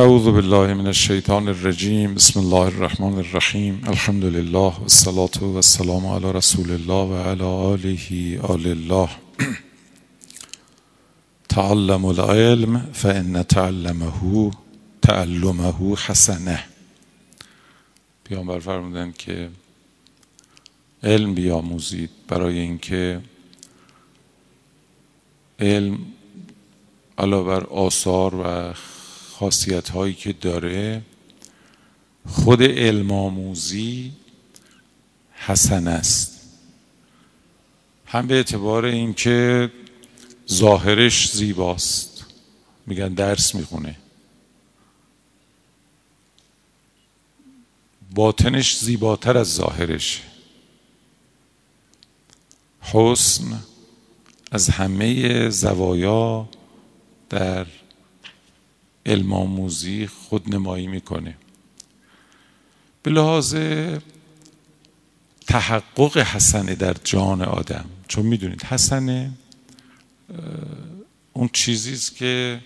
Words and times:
اعوذ 0.00 0.24
بالله 0.24 0.74
من 0.74 0.86
الشیطان 0.86 1.48
الرجیم 1.48 2.14
بسم 2.14 2.40
الله 2.40 2.66
الرحمن 2.66 3.18
الرحیم 3.18 3.80
الحمد 3.86 4.24
لله 4.24 4.80
والصلاة 4.80 5.42
والسلام 5.42 6.06
علی 6.06 6.32
رسول 6.32 6.70
الله 6.70 7.10
و 7.10 7.16
علی 7.30 7.42
آله 7.42 8.40
آل 8.42 8.66
الله. 8.66 9.08
تعلم 11.48 12.04
العلم 12.04 12.80
فان 12.92 13.42
تعلمه 13.42 14.50
تعلمه 15.02 15.96
حسنه. 15.96 16.64
پیامبر 18.24 18.58
فرمودن 18.58 19.12
که 19.18 19.50
علم 21.02 21.34
بیاموزید 21.34 22.10
برای 22.28 22.58
اینکه 22.58 23.20
علم 25.60 25.98
علاوه 27.18 27.46
بر 27.46 27.66
آثار 27.66 28.34
و 28.34 28.74
خاصیت 29.42 29.88
هایی 29.88 30.14
که 30.14 30.32
داره 30.32 31.02
خود 32.26 32.62
علم 32.62 33.12
آموزی 33.12 34.12
حسن 35.34 35.88
است. 35.88 36.40
هم 38.06 38.26
به 38.26 38.34
اعتبار 38.34 38.84
اینکه 38.84 39.72
ظاهرش 40.50 41.32
زیباست. 41.32 42.24
میگن 42.86 43.08
درس 43.14 43.54
می‌خونه. 43.54 43.96
باطنش 48.14 48.78
زیباتر 48.78 49.38
از 49.38 49.54
ظاهرش 49.54 50.22
حسن 52.80 53.62
از 54.50 54.68
همه 54.68 55.50
زوایا 55.50 56.48
در 57.30 57.66
علم 59.06 59.32
آموزی 59.32 60.06
خود 60.06 60.54
نمایی 60.54 60.86
می‌کنه. 60.86 61.36
به 63.02 63.10
لحاظ 63.10 63.56
تحقق 65.46 66.18
حسنه 66.18 66.74
در 66.74 66.96
جان 67.04 67.42
آدم 67.42 67.84
چون 68.08 68.26
می‌دونید 68.26 68.64
حسنه 68.64 69.32
اون 71.32 71.50
چیزی 71.52 71.92
است 71.92 72.16
که 72.16 72.60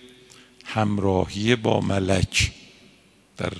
همراهی 0.65 1.55
با 1.55 1.81
ملک 1.81 2.51
در 3.37 3.53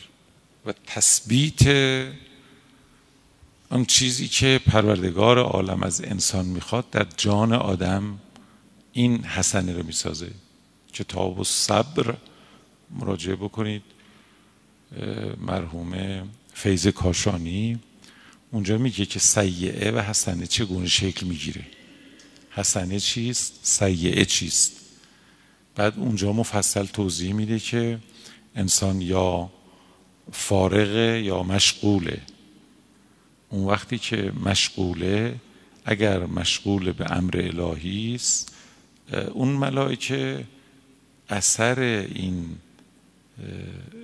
و 0.65 0.73
تثبیت 0.87 1.67
اون 3.71 3.85
چیزی 3.85 4.27
که 4.27 4.59
پروردگار 4.65 5.39
عالم 5.39 5.83
از 5.83 6.01
انسان 6.01 6.45
می‌خواد 6.45 6.89
در 6.89 7.07
جان 7.17 7.53
آدم 7.53 8.19
این 8.93 9.23
حسنه 9.23 9.73
رو 9.73 9.83
می‌سازه 9.83 10.31
کتاب 10.93 11.39
و 11.39 11.43
صبر 11.43 12.15
مراجعه 12.91 13.35
بکنید. 13.35 13.81
مرحوم 15.41 16.21
فیض 16.53 16.87
کاشانی. 16.87 17.79
اونجا 18.51 18.77
میگه 18.77 19.05
که 19.05 19.19
سیعه 19.19 19.91
و 19.91 19.99
حسنه 19.99 20.47
چگونه 20.47 20.87
شکل 20.87 21.25
می‌گیره؟ 21.25 21.65
حسنه 22.51 22.99
چیست؟ 22.99 23.59
سیعه 23.63 24.25
چیست؟ 24.25 24.71
بعد 25.75 25.99
اونجا 25.99 26.33
مفصل 26.33 26.85
توضیح 26.85 27.33
میده 27.33 27.59
که 27.59 27.99
انسان 28.55 29.01
یا 29.01 29.49
فارغه 30.31 31.21
یا 31.23 31.43
مشغوله. 31.43 32.21
اون 33.49 33.65
وقتی 33.65 33.97
که 33.97 34.31
مشغوله 34.45 35.35
اگر 35.85 36.25
مشغول 36.25 36.91
به 36.91 37.11
امر 37.11 37.37
الهی 37.37 38.15
است 38.15 38.55
اون 39.33 39.47
ملائکه 39.47 40.45
اثر 41.29 41.79
این 41.79 42.55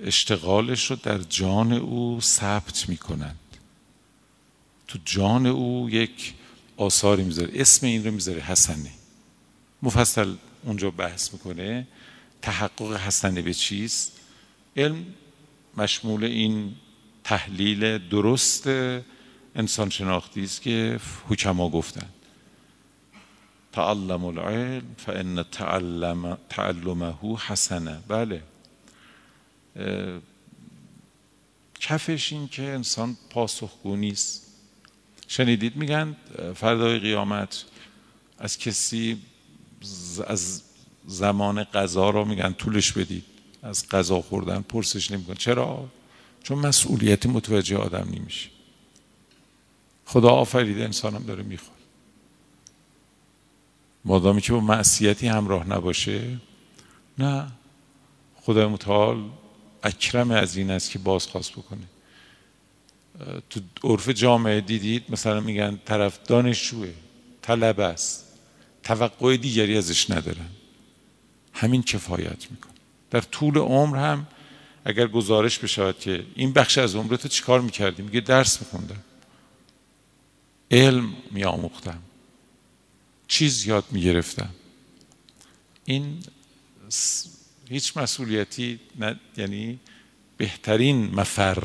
اشتغالش 0.02 0.90
رو 0.90 0.96
در 0.96 1.18
جان 1.18 1.72
او 1.72 2.20
ثبت 2.20 2.88
می‌کنند 2.88 3.38
تو 4.88 4.98
جان 5.04 5.46
او 5.46 5.90
یک 5.90 6.34
آثاری 6.76 7.22
می‌ذاره. 7.22 7.50
اسم 7.54 7.86
این 7.86 8.04
رو 8.04 8.10
می‌ذاره 8.10 8.40
حسنه. 8.40 8.90
مفصل 9.82 10.34
اونجا 10.62 10.90
بحث 10.90 11.32
می‌کنه. 11.32 11.86
تحقق 12.42 12.96
حسنه 12.96 13.42
به 13.42 13.54
چیست؟ 13.54 14.12
علم 14.76 15.06
مشمول 15.76 16.24
این 16.24 16.74
تحلیل 17.24 18.08
درست 18.08 18.66
انسان 19.56 19.90
شناختی 19.90 20.44
است 20.44 20.62
که 20.62 21.00
حکما 21.28 21.68
گفتند. 21.68 22.12
تعلم 23.72 24.24
العلم 24.24 24.82
فان 24.96 25.42
تعلم 25.42 26.38
تعلمه 26.48 27.14
حسنه. 27.48 27.98
بله. 28.08 28.42
کفش 31.80 32.32
این 32.32 32.48
که 32.48 32.62
انسان 32.62 33.16
پاسخگو 33.30 33.96
نیست. 33.96 34.46
شنیدید 35.28 35.76
میگن 35.76 36.16
فردای 36.54 36.98
قیامت 36.98 37.64
از 38.38 38.58
کسی 38.58 39.22
از 40.26 40.62
زمان 41.06 41.64
قضا 41.64 42.10
رو 42.10 42.24
میگن 42.24 42.52
طولش 42.52 42.92
بدید. 42.92 43.24
از 43.62 43.88
غذا 43.88 44.20
خوردن 44.20 44.62
پرسش 44.62 45.10
نمیکن 45.10 45.34
چرا؟ 45.34 45.88
چون 46.42 46.58
مسئولیت 46.58 47.26
متوجه 47.26 47.76
آدم 47.76 48.08
نمیشه. 48.12 48.50
خدا 50.06 50.30
آفریده 50.30 50.84
انسانم 50.84 51.22
داره 51.22 51.42
می‌خواد. 51.42 51.78
مادامی 54.04 54.40
که 54.40 54.52
با 54.52 54.60
معصیتی 54.60 55.26
همراه 55.26 55.68
نباشه 55.68 56.36
نه. 57.18 57.46
خدا 58.42 58.68
متعال 58.68 59.24
اکرم 59.84 60.30
از 60.30 60.56
این 60.56 60.70
است 60.70 60.90
که 60.90 60.98
بازخواست 60.98 61.52
بکنه. 61.52 61.86
تو 63.50 63.60
عرف 63.84 64.08
جامعه 64.08 64.60
دیدید 64.60 65.04
مثلا 65.08 65.40
میگن 65.40 65.80
طرف 65.84 66.18
دانشجوه 66.26 66.88
طلب 67.42 67.80
است. 67.80 68.24
توقع 68.82 69.36
دیگری 69.36 69.76
ازش 69.76 70.10
ندارن. 70.10 70.50
همین 71.52 71.82
کفایت 71.82 72.50
میکن 72.50 72.70
در 73.10 73.20
طول 73.20 73.58
عمر 73.58 73.96
هم 73.96 74.26
اگر 74.84 75.06
گزارش 75.06 75.58
بشود 75.58 75.98
که 75.98 76.26
این 76.34 76.52
بخش 76.52 76.78
از 76.78 76.94
عمرت 76.94 77.26
چیکار 77.26 77.60
می‌کردی؟ 77.60 78.02
میگه 78.02 78.20
درس 78.20 78.60
میخوندم. 78.60 79.02
علم 80.70 81.14
میآموختم. 81.30 82.02
چیز 83.28 83.66
یاد 83.66 83.84
می‌گرفتم. 83.90 84.50
این 85.84 86.18
هیچ 87.68 87.96
مسئولیتی 87.96 88.80
نه 88.98 89.20
یعنی 89.36 89.78
بهترین 90.36 91.14
مفر 91.14 91.62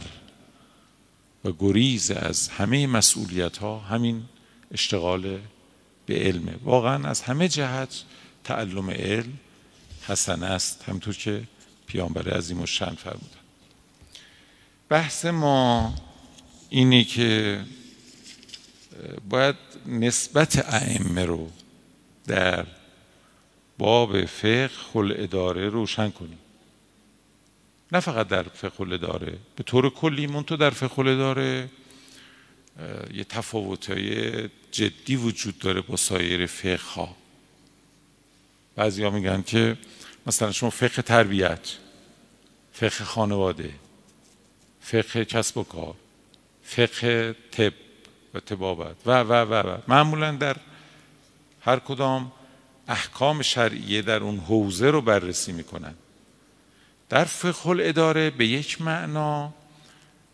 و 1.46 1.52
گریز 1.60 2.12
از 2.12 2.48
همه 2.48 2.88
مسئولیت 2.88 3.58
ها 3.58 3.80
همین 3.80 4.24
اشتغال 4.72 5.40
به 6.06 6.20
علمه. 6.20 6.56
واقعا 6.64 7.10
از 7.10 7.22
همه 7.22 7.48
جهت 7.48 8.04
تعلم 8.44 8.90
علم 8.90 9.34
حسن 10.08 10.44
است 10.44 10.84
همطور 10.84 11.16
که 11.16 11.44
پیامبر 11.88 12.30
عظیم 12.38 12.62
و 12.62 12.66
شن 12.66 12.96
فرمودن. 12.96 13.40
بحث 14.90 15.26
ما 15.26 15.96
اینه 16.70 17.04
که 17.04 17.62
باید 19.30 19.56
نسبت 19.86 20.74
ائمه 20.74 21.26
رو 21.26 21.52
در 22.28 22.66
باب 23.80 24.26
فقه 24.26 24.96
اداره 24.96 25.70
روشن 25.70 26.10
کنیم. 26.10 26.40
نه 27.92 28.00
فقط 28.00 28.28
در 28.28 28.44
فقه 28.44 28.82
الاداره 28.82 29.38
به 29.56 29.64
طور 29.64 29.90
کلی 29.90 30.28
منتو 30.28 30.58
در 30.58 30.70
فقه 30.70 31.00
الاداره 31.00 31.70
یه 33.14 33.24
تفاوتهای 33.24 34.50
جدی 34.72 35.16
وجود 35.16 35.60
داره 35.60 35.82
با 35.82 35.96
سایر 35.96 36.46
فقه 36.46 36.94
ها 36.96 37.16
بعضی 38.76 39.04
ها 39.04 39.10
میگن 39.10 39.42
که 39.42 39.78
مثلا 40.28 40.52
شما 40.52 40.70
فقه 40.70 41.02
تربیت 41.02 41.78
فقه 42.74 43.04
خانواده 43.06 43.72
فقه 44.82 45.25
کسب 45.25 45.58
و 45.58 45.64
کار 45.64 45.96
فقه 46.64 47.36
طب 47.52 47.74
و 48.34 48.40
تبابت 48.40 48.96
و 49.06 49.12
و 49.12 49.34
و 49.34 49.54
و. 49.54 49.78
معمولا 49.88 50.32
در 50.32 50.58
هر 51.62 51.80
کدام 51.80 52.32
احکام 52.89 53.41
شرعیه 53.41 54.01
در 54.01 54.24
اون 54.24 54.39
حوزه 54.39 54.89
رو 54.89 55.01
بررسی 55.01 55.51
می‌کنن. 55.51 55.94
در 57.09 57.24
فقه 57.24 57.68
الاداره 57.68 58.30
به 58.30 58.47
یک 58.47 58.81
معنا 58.81 59.53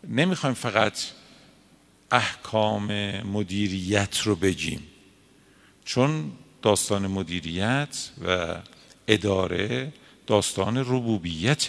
نمی‌خوایم 0.08 0.54
فقط 0.54 0.98
احکام 2.10 2.92
مدیریت 3.20 4.20
رو 4.20 4.36
بگیم. 4.36 4.82
چون 5.84 6.32
داستان 6.62 7.06
مدیریت 7.06 8.10
و 8.26 8.56
اداره 9.08 9.92
داستان 10.26 10.76
ربوبیت 10.76 11.66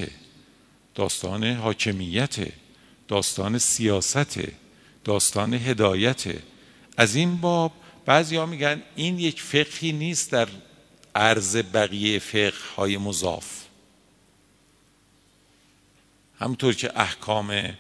داستان 0.96 1.44
حاکمیت 1.44 2.36
داستان 3.08 3.58
سیاست 3.58 4.40
داستان 5.04 5.54
هدایت 5.54 6.24
از 6.98 7.16
این 7.16 7.38
باب 7.38 7.72
بعضی 8.06 8.36
ها 8.36 8.46
میگن 8.46 8.82
این 8.96 9.20
یک 9.20 9.42
فقهی 9.42 9.92
نیست 9.92 10.32
در 10.32 10.48
عرض 11.16 11.58
بقیه 11.58 12.20
فقه 12.20 12.54
های 12.76 12.98
مضاف. 12.98 13.64
همونطور 16.40 16.74
که 16.74 17.00
احکام 17.00 17.78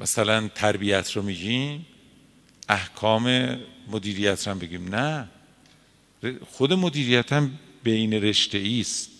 مثلا 0.00 0.48
تربیت 0.48 1.12
رو 1.12 1.22
میگیم 1.22 1.86
احکام 2.68 3.56
مدیریت 3.88 4.48
رو 4.48 4.54
بگیم. 4.54 4.94
نه. 4.94 5.28
خود 6.50 6.72
مدیریت 6.72 7.32
هم 7.32 7.58
بین 7.82 8.12
رشته 8.12 8.78
است. 8.80 9.10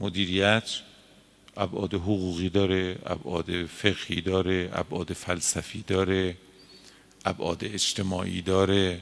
مدیریت 0.00 0.70
ابعاد 1.56 1.94
حقوقی 1.94 2.48
داره 2.48 2.98
ابعاد 3.06 3.66
فقهی 3.66 4.20
داره 4.20 4.70
ابعاد 4.72 5.12
فلسفی 5.12 5.84
داره 5.86 6.36
ابعاد 7.24 7.64
اجتماعی 7.64 8.42
داره. 8.42 9.00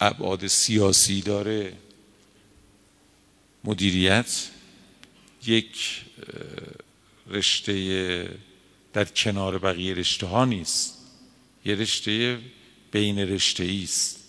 ابعاد 0.00 0.46
سیاسی 0.46 1.22
داره 1.22 1.72
مدیریت 3.64 4.50
یک 5.46 6.02
رشته 7.26 8.28
در 8.92 9.04
کنار 9.04 9.58
بقیه 9.58 9.94
رشته 9.94 10.26
ها 10.26 10.44
نیست. 10.44 10.98
یه 11.64 11.74
رشته 11.74 12.38
بین 12.92 13.18
رشته 13.18 13.80
است. 13.82 14.20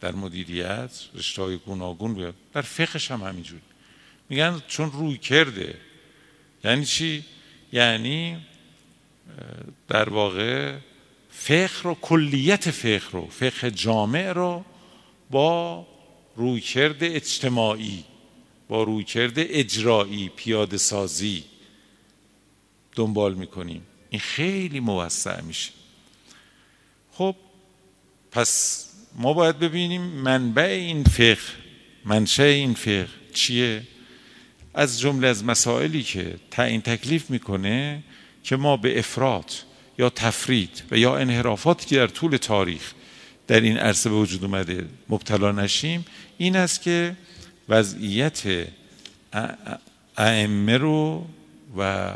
در 0.00 0.12
مدیریت 0.12 0.90
رشته 1.14 1.42
های 1.42 1.56
گوناگون 1.56 2.14
بیاد. 2.14 2.34
در 2.54 2.62
فقهش 2.62 3.10
هم 3.10 3.22
همینجور. 3.22 3.60
میگن 4.28 4.62
چون 4.68 4.92
روی 4.92 5.18
کرده. 5.18 5.74
یعنی 6.64 6.84
چی؟ 6.84 7.24
یعنی 7.72 8.46
در 9.88 10.08
واقع 10.08 10.76
فقه 11.30 11.82
رو 11.82 11.94
کلیت 11.94 12.70
فقه 12.70 13.10
رو 13.10 13.26
فقه 13.26 13.70
جامع 13.70 14.32
رو 14.32 14.64
با 15.32 15.86
رویکرد 16.36 17.04
اجتماعی 17.04 18.04
با 18.68 18.82
رویکرد 18.82 19.32
اجرایی 19.36 20.28
پیاده 20.36 20.76
سازی 20.76 21.44
دنبال 22.92 23.34
می‌کنیم. 23.34 23.82
این 24.10 24.20
خیلی 24.20 24.80
موسع 24.80 25.40
میشه. 25.40 25.70
خب 27.12 27.36
پس 28.30 28.86
ما 29.14 29.32
باید 29.32 29.58
ببینیم 29.58 30.02
منبع 30.02 30.62
این 30.62 31.04
فقه 31.04 31.38
منشه 32.04 32.42
این 32.42 32.74
فقه 32.74 33.08
چیه؟ 33.34 33.82
از 34.74 35.00
جمله 35.00 35.28
از 35.28 35.44
مسائلی 35.44 36.02
که 36.02 36.36
تعیین 36.50 36.80
تکلیف 36.80 37.30
می‌کنه 37.30 38.02
که 38.44 38.56
ما 38.56 38.76
به 38.76 38.98
افراد 38.98 39.52
یا 39.98 40.10
تفرید 40.10 40.82
و 40.90 40.98
یا 40.98 41.16
انحرافاتی 41.16 41.86
که 41.86 41.96
در 41.96 42.06
طول 42.06 42.36
تاریخ 42.36 42.92
در 43.52 43.60
این 43.60 43.76
عرصه 43.76 44.10
به 44.10 44.16
وجود 44.16 44.44
اومده 44.44 44.86
مبتلا 45.08 45.52
نشیم 45.52 46.06
این 46.38 46.56
است 46.56 46.82
که 46.82 47.16
وضعیت 47.68 48.42
ائمه 50.16 50.78
رو 50.78 51.26
و 51.78 52.14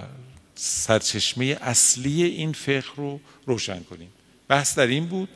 سرچشمه 0.54 1.58
اصلی 1.60 2.22
این 2.22 2.52
فقه 2.52 2.84
رو 2.96 3.20
روشن 3.46 3.82
کنیم 3.82 4.08
بحث 4.48 4.78
در 4.78 4.86
این 4.86 5.06
بود 5.06 5.28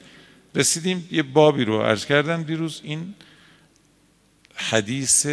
رسیدیم 0.54 1.08
یه 1.12 1.22
بابی 1.22 1.64
رو 1.64 1.82
عرض 1.82 2.06
کردم 2.06 2.42
دیروز 2.42 2.80
این 2.84 3.14
حدیث 4.54 5.26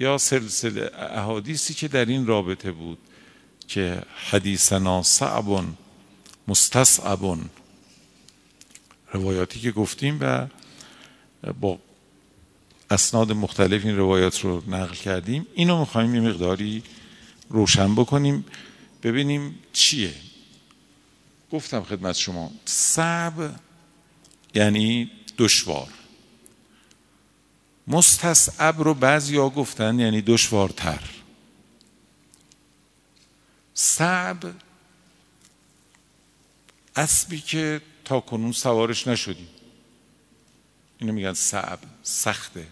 یا 0.00 0.18
سلسله 0.18 0.90
احادیثی 0.98 1.74
که 1.74 1.88
در 1.88 2.04
این 2.04 2.26
رابطه 2.26 2.72
بود 2.72 2.98
که 3.68 4.02
حدیثنا 4.30 5.02
صعب 5.02 5.64
مستصعب 6.48 7.24
روایاتی 9.12 9.60
که 9.60 9.70
گفتیم 9.72 10.18
و 10.20 10.46
با 11.60 11.78
اسناد 12.90 13.32
مختلف 13.32 13.84
این 13.84 13.96
روایات 13.96 14.40
رو 14.40 14.62
نقل 14.70 14.94
کردیم. 14.94 15.46
اینو 15.54 15.80
می‌خوایم 15.80 16.14
یه 16.14 16.20
مقداری 16.20 16.82
روشن 17.48 17.94
بکنیم 17.94 18.44
ببینیم 19.02 19.58
چیه. 19.72 20.14
گفتم 21.52 21.82
خدمت 21.82 22.16
شما 22.16 22.50
صعب 22.64 23.54
یعنی 24.54 25.10
دشوار. 25.38 25.88
مستصعب 27.86 28.80
رو 28.80 28.94
بعضی 28.94 29.36
ها 29.36 29.48
گفتن 29.50 29.98
یعنی 29.98 30.22
دشوارتر. 30.22 31.00
صعب 33.74 34.54
اسبی 36.96 37.40
که 37.40 37.80
تا 38.04 38.20
کنون 38.20 38.52
سوارش 38.52 39.08
نشدیم. 39.08 39.48
اینو 40.98 41.12
میگن 41.12 41.32
صعب 41.32 41.78
سخته. 42.02 42.66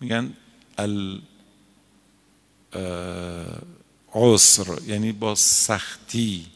میگن 0.00 0.32
ال 0.78 1.22
عسر 4.14 4.82
یعنی 4.86 5.12
با 5.12 5.34
سختی 5.34 6.46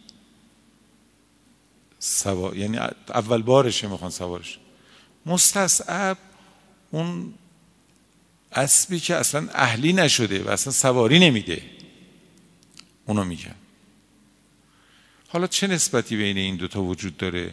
سوا... 1.98 2.54
یعنی 2.54 2.78
اول 3.08 3.42
بارشه 3.42 3.88
می‌خوان 3.88 4.10
سوارش. 4.10 4.58
مستصعب 5.26 6.18
اون 6.90 7.34
اسبی 8.52 9.00
که 9.00 9.16
اصلا 9.16 9.48
اهلی 9.52 9.92
نشده 9.92 10.42
و 10.42 10.48
اصلا 10.48 10.72
سواری 10.72 11.18
نمیده. 11.18 11.62
اونو 13.06 13.24
میگن. 13.24 13.54
حالا 15.32 15.46
چه 15.46 15.66
نسبتی 15.66 16.16
بین 16.16 16.36
این 16.36 16.56
دوتا 16.56 16.82
وجود 16.82 17.16
داره؟ 17.16 17.52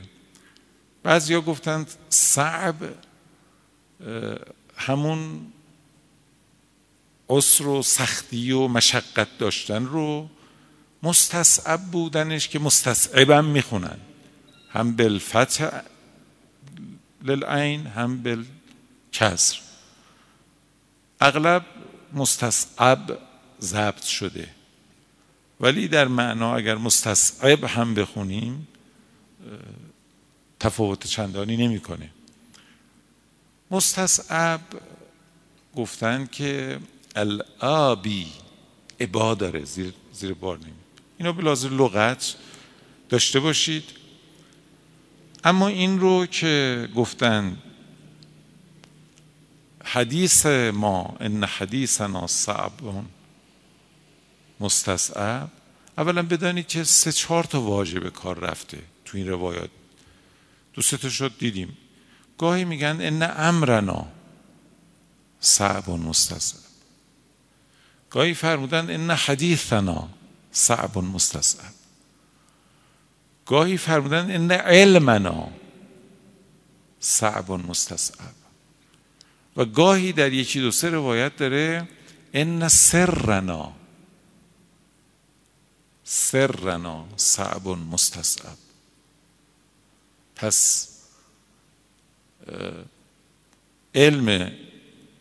بعضیا 1.03 1.41
گفتند 1.41 1.93
صعب 2.09 2.75
همون 4.77 5.51
عسر 7.29 7.67
و 7.67 7.81
سختی 7.81 8.51
و 8.51 8.67
مشقت 8.67 9.27
داشتن 9.37 9.85
رو 9.85 10.29
مستصعب 11.03 11.81
بودنش 11.81 12.47
که 12.47 12.59
مستصعبم 12.59 13.45
می‌خونن. 13.45 13.99
هم 14.69 14.95
بالفتح 14.95 15.81
للعین 17.23 17.87
هم 17.87 18.23
بالکسر. 18.23 19.59
اغلب 21.21 21.65
مستصعب 22.13 23.17
ضبط 23.61 24.03
شده. 24.03 24.56
ولی 25.59 25.87
در 25.87 26.07
معنا 26.07 26.55
اگر 26.55 26.75
مستصعب 26.75 27.63
هم 27.63 27.93
بخونیم 27.93 28.67
تفاوت 30.59 31.07
چندانی 31.07 31.57
نمی‌کنه. 31.57 32.09
مستصعب 33.71 34.61
گفتن 35.75 36.25
که 36.25 36.79
الابی 37.15 38.27
عبا 38.99 39.35
داره 39.35 39.65
زیر, 39.65 39.93
زیر 40.13 40.33
بار 40.33 40.57
نمی 40.57 40.71
اینو 41.17 41.33
به 41.33 41.43
لازم 41.43 41.77
لغت 41.77 42.35
داشته 43.09 43.39
باشید. 43.39 43.83
اما 45.43 45.67
این 45.67 45.99
رو 45.99 46.25
که 46.25 46.87
گفتن 46.95 47.57
حدیث 49.83 50.45
ما 50.73 51.17
ان 51.19 51.43
حدیثنا 51.43 52.27
صعب 52.27 52.71
مستصعب. 54.59 55.49
اولا 55.97 56.23
بدانید 56.23 56.67
که 56.67 56.83
سه 56.83 57.11
چهار 57.11 57.43
تا 57.43 57.61
واژه 57.61 57.99
به 57.99 58.09
کار 58.09 58.39
رفته 58.39 58.79
تو 59.05 59.17
این 59.17 59.27
روایات. 59.27 59.69
دو 60.73 60.81
سه 60.81 60.97
تا 60.97 61.09
شد 61.09 61.37
دیدیم. 61.39 61.77
گاهی 62.37 62.65
میگن 62.65 62.97
ان 63.01 63.23
امرنا 63.23 64.07
صعب 65.39 65.89
مستصعب. 65.89 66.61
گاهی 68.09 68.33
فرمودن 68.33 68.89
ان 68.89 69.11
حدیثنا 69.11 70.09
صعب 70.51 70.97
مستصعب. 70.97 71.73
گاهی 73.45 73.77
فرمودن 73.77 74.31
ان 74.31 74.51
علمنا 74.51 75.49
صعب 76.99 77.51
مستصعب. 77.51 78.35
و 79.57 79.65
گاهی 79.65 80.13
در 80.13 80.33
یکی 80.33 80.61
دو 80.61 80.71
سه 80.71 80.89
روایت 80.89 81.35
داره 81.35 81.87
ان 82.33 82.67
سرنا 82.67 83.76
سرنا 86.09 87.05
صعب 87.17 87.67
مستصعب. 87.67 88.57
پس 90.35 90.89
علم 93.95 94.51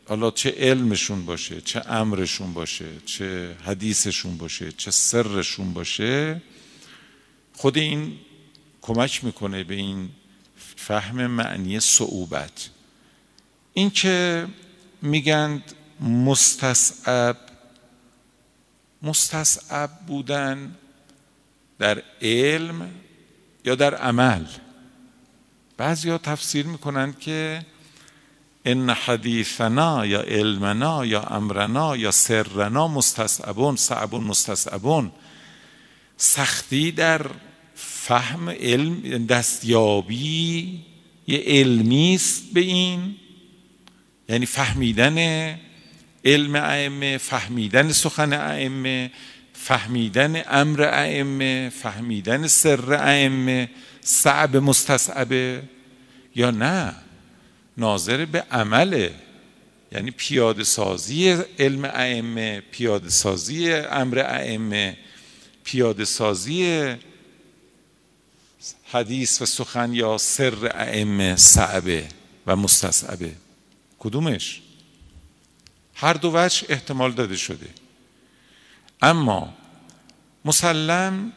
حالا 0.08 0.30
چه 0.30 0.54
علمشون 0.58 1.26
باشه 1.26 1.60
چه 1.60 1.82
امرشون 1.90 2.52
باشه 2.52 2.90
چه 3.06 3.56
حدیثشون 3.64 4.36
باشه 4.36 4.72
چه 4.72 4.90
سرشون 4.90 5.72
باشه 5.72 6.42
خود 7.52 7.78
این 7.78 8.18
کمک 8.82 9.24
می‌کنه 9.24 9.64
به 9.64 9.74
این 9.74 10.10
فهم 10.76 11.26
معنی 11.26 11.80
صعوبت. 11.80 12.70
این 13.72 13.90
که 13.90 14.46
میگند 15.02 15.74
مستصعب 16.00 17.36
مستصعب 19.02 19.90
بودن 20.06 20.74
در 21.78 22.02
علم 22.22 22.90
یا 23.64 23.74
در 23.74 23.94
عمل. 23.94 24.44
بعضی 25.76 26.18
تفسیر 26.18 26.66
می‌کنند 26.66 27.18
که 27.18 27.66
ان 28.64 28.90
حدیثنا 28.90 30.06
یا 30.06 30.20
علمنا 30.20 31.06
یا 31.06 31.22
امرنا 31.22 31.96
یا 31.96 32.10
سرنا 32.10 32.88
مستصعبون 32.88 33.76
صعبون 33.76 34.24
مستصعبون. 34.24 35.12
سختی 36.16 36.92
در 36.92 37.26
فهم 37.74 38.50
علم 38.50 39.26
دستیابی 39.26 40.84
یه 41.26 41.42
علمی 41.46 42.14
است 42.14 42.42
به 42.52 42.60
این 42.60 43.16
یعنی 44.28 44.46
فهمیدن 44.46 45.16
علم 46.26 46.56
ائمه 46.56 47.18
فهمیدن 47.18 47.92
سخن 47.92 48.32
ائمه 48.32 49.10
فهمیدن 49.52 50.42
امر 50.46 50.82
ائمه 50.82 51.68
فهمیدن 51.82 52.46
سر 52.46 52.92
ائمه 52.92 53.68
صعب 54.00 54.56
مستصعبه 54.56 55.62
یا 56.34 56.50
نه؟ 56.50 56.94
ناظر 57.76 58.24
به 58.24 58.44
عمله. 58.50 59.14
یعنی 59.92 60.10
پیاده 60.10 60.64
سازی 60.64 61.30
علم 61.58 61.84
ائمه 61.84 62.60
پیاده 62.60 63.08
سازی 63.08 63.72
امر 63.72 64.18
ائمه 64.18 64.96
پیاده 65.64 66.04
سازی 66.04 66.94
حدیث 68.84 69.42
و 69.42 69.46
سخن 69.46 69.92
یا 69.94 70.18
سر 70.18 70.72
ائمه 70.74 71.36
صعبه 71.36 72.08
و 72.46 72.56
مستصعبه. 72.56 73.32
کدومش؟ 73.98 74.62
هر 75.96 76.12
دو 76.12 76.30
وجه 76.34 76.66
احتمال 76.68 77.12
داده 77.12 77.36
شده. 77.36 77.68
اما 79.02 79.54
مسلم 80.44 81.32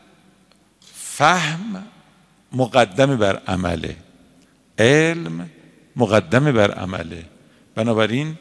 فهم 0.94 1.84
مقدم 2.52 3.18
بر 3.18 3.42
عمله. 3.48 3.96
علم 4.80 5.50
مقدم 5.96 6.52
بر 6.52 6.72
عمله. 6.72 7.26
بنابراین 7.76 8.38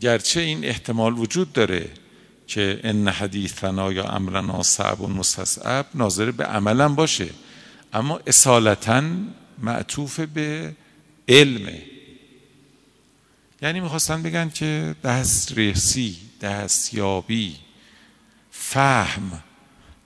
گرچه 0.00 0.40
این 0.40 0.64
احتمال 0.64 1.18
وجود 1.18 1.52
داره 1.52 1.90
که 2.46 2.80
ان 2.84 3.08
حدیثنا 3.08 3.92
یا 3.92 4.04
امرنا 4.04 4.62
صعب 4.62 5.00
و 5.00 5.06
مستصعب 5.06 5.86
ناظر 5.94 6.30
به 6.30 6.44
عملم 6.44 6.94
باشه 6.94 7.28
اما 7.92 8.20
اصالتا 8.26 9.02
معطوف 9.58 10.20
به 10.20 10.74
علمه 11.28 11.82
یعنی 13.62 13.80
می‌خواستن 13.80 14.22
بگن 14.22 14.50
که 14.50 14.96
دسترسی 15.04 16.18
دستیابی 16.40 17.56
فهم 18.50 19.42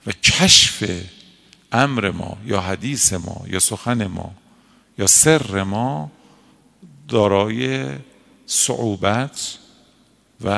و 0.07 0.11
کشف 0.11 1.01
امر 1.71 2.11
ما 2.11 2.37
یا 2.45 2.61
حدیث 2.61 3.13
ما 3.13 3.43
یا 3.47 3.59
سخن 3.59 4.07
ما 4.07 4.35
یا 4.97 5.07
سر 5.07 5.63
ما 5.63 6.11
دارای 7.07 7.89
صعوبت 8.45 9.57
و 10.41 10.49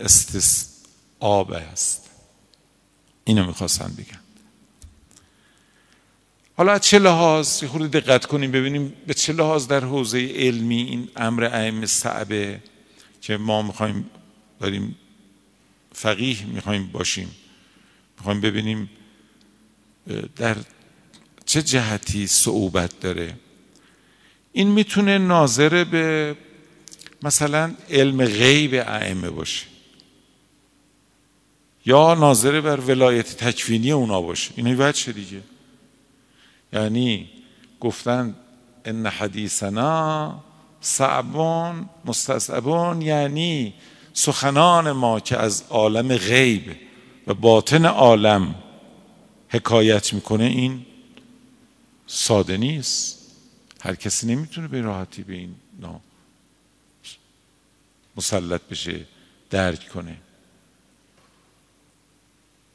استصعاب 0.00 1.52
است. 1.52 2.10
اینو 3.24 3.46
می‌خواستن 3.46 3.94
بگن. 3.98 4.21
حالا 6.56 6.72
از 6.72 6.80
چه 6.80 6.98
لحاظ 6.98 7.64
خود 7.64 7.90
دقت 7.90 8.26
کنیم 8.26 8.50
ببینیم 8.50 8.92
به 9.06 9.14
چه 9.14 9.32
لحاظ 9.32 9.66
در 9.66 9.84
حوزه 9.84 10.32
علمی 10.34 10.82
این 10.82 11.08
امر 11.16 11.44
ائمه 11.44 11.86
صعبه 11.86 12.60
که 13.20 13.36
ما 13.36 13.62
می‌خوایم 13.62 14.10
داریم 14.60 14.96
فقیه 15.92 16.46
می‌خوایم 16.46 16.86
باشیم. 16.86 17.28
می‌خوایم 18.18 18.40
ببینیم 18.40 18.90
در 20.36 20.56
چه 21.46 21.62
جهتی 21.62 22.26
صعوبت 22.26 23.00
داره. 23.00 23.34
این 24.52 24.68
می‌تونه 24.68 25.18
ناظر 25.18 25.84
به 25.84 26.36
مثلا 27.22 27.74
علم 27.90 28.24
غیب 28.24 28.74
ائمه 28.74 29.30
باشه. 29.30 29.66
یا 31.86 32.14
ناظر 32.14 32.60
بر 32.60 32.80
ولایت 32.80 33.36
تکوینی 33.36 33.92
اونا 33.92 34.20
باشه. 34.20 34.52
این 34.56 34.80
وجه 34.80 35.12
دیگه؟ 35.12 35.42
یعنی 36.72 37.30
گفتن 37.80 38.34
ان 38.84 39.06
حدیثنا 39.06 40.34
صعبون 40.80 41.88
مستصعبون 42.04 43.02
یعنی 43.02 43.74
سخنان 44.12 44.92
ما 44.92 45.20
که 45.20 45.36
از 45.36 45.64
عالم 45.70 46.16
غیب 46.16 46.76
و 47.26 47.34
باطن 47.34 47.84
عالم 47.84 48.54
حکایت 49.48 50.12
می‌کنه 50.12 50.44
این 50.44 50.86
ساده 52.06 52.56
نیست. 52.56 53.18
هر 53.80 53.94
کسی 53.94 54.26
نمی‌تونه 54.26 54.68
به 54.68 54.80
راحتی 54.80 55.22
به 55.22 55.34
این 55.34 55.54
مسلط 58.16 58.60
بشه 58.70 59.00
درک 59.50 59.88
کنه. 59.88 60.16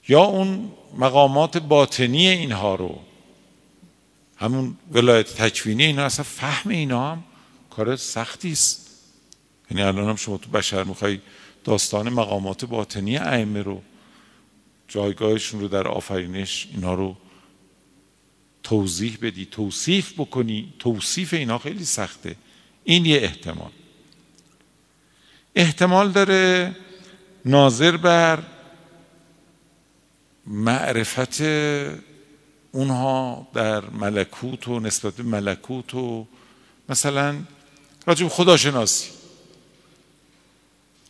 یا 0.07 0.23
اون 0.23 0.71
مقامات 0.97 1.57
باطنی 1.57 2.27
اینها 2.27 2.75
رو 2.75 2.99
همون 4.37 4.77
ولایت 4.91 5.27
تکوینی 5.27 5.83
اینا 5.83 6.05
اصلا 6.05 6.23
فهم 6.23 6.69
اینا 6.69 7.11
هم 7.11 7.23
کار 7.69 7.95
سختی 7.95 8.51
است. 8.51 8.89
یعنی 9.71 9.83
الان 9.83 10.09
هم 10.09 10.15
شما 10.15 10.37
تو 10.37 10.49
بشر 10.49 10.83
می‌خوای 10.83 11.19
داستان 11.63 12.09
مقامات 12.09 12.65
باطنی 12.65 13.17
ائمه 13.17 13.61
رو 13.61 13.81
جایگاهشون 14.87 15.59
رو 15.59 15.67
در 15.67 15.87
آفرینش 15.87 16.67
اینا 16.73 16.93
رو 16.93 17.17
توضیح 18.63 19.17
بدی 19.21 19.45
توصیف 19.45 20.13
بکنی. 20.13 20.73
توصیف 20.79 21.33
اینا 21.33 21.57
خیلی 21.57 21.85
سخته. 21.85 22.35
این 22.83 23.05
یه 23.05 23.17
احتمال. 23.17 23.71
احتمال 25.55 26.11
داره 26.11 26.75
ناظر 27.45 27.97
بر 27.97 28.43
معرفت 30.47 31.41
اونها 32.71 33.47
در 33.53 33.89
ملکوت 33.89 34.67
و 34.67 34.79
نسبت 34.79 35.13
به 35.13 35.23
ملکوت 35.23 35.93
و 35.93 36.25
مثلا 36.89 37.35
راجب 38.05 38.27
خداشناسی 38.27 39.09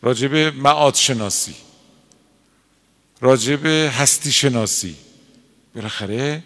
راجب 0.02 0.34
معاد 0.34 0.94
شناسی 0.94 1.54
راجب 3.20 3.66
هستی 3.66 4.32
شناسی 4.32 4.96
بالاخره 5.74 6.42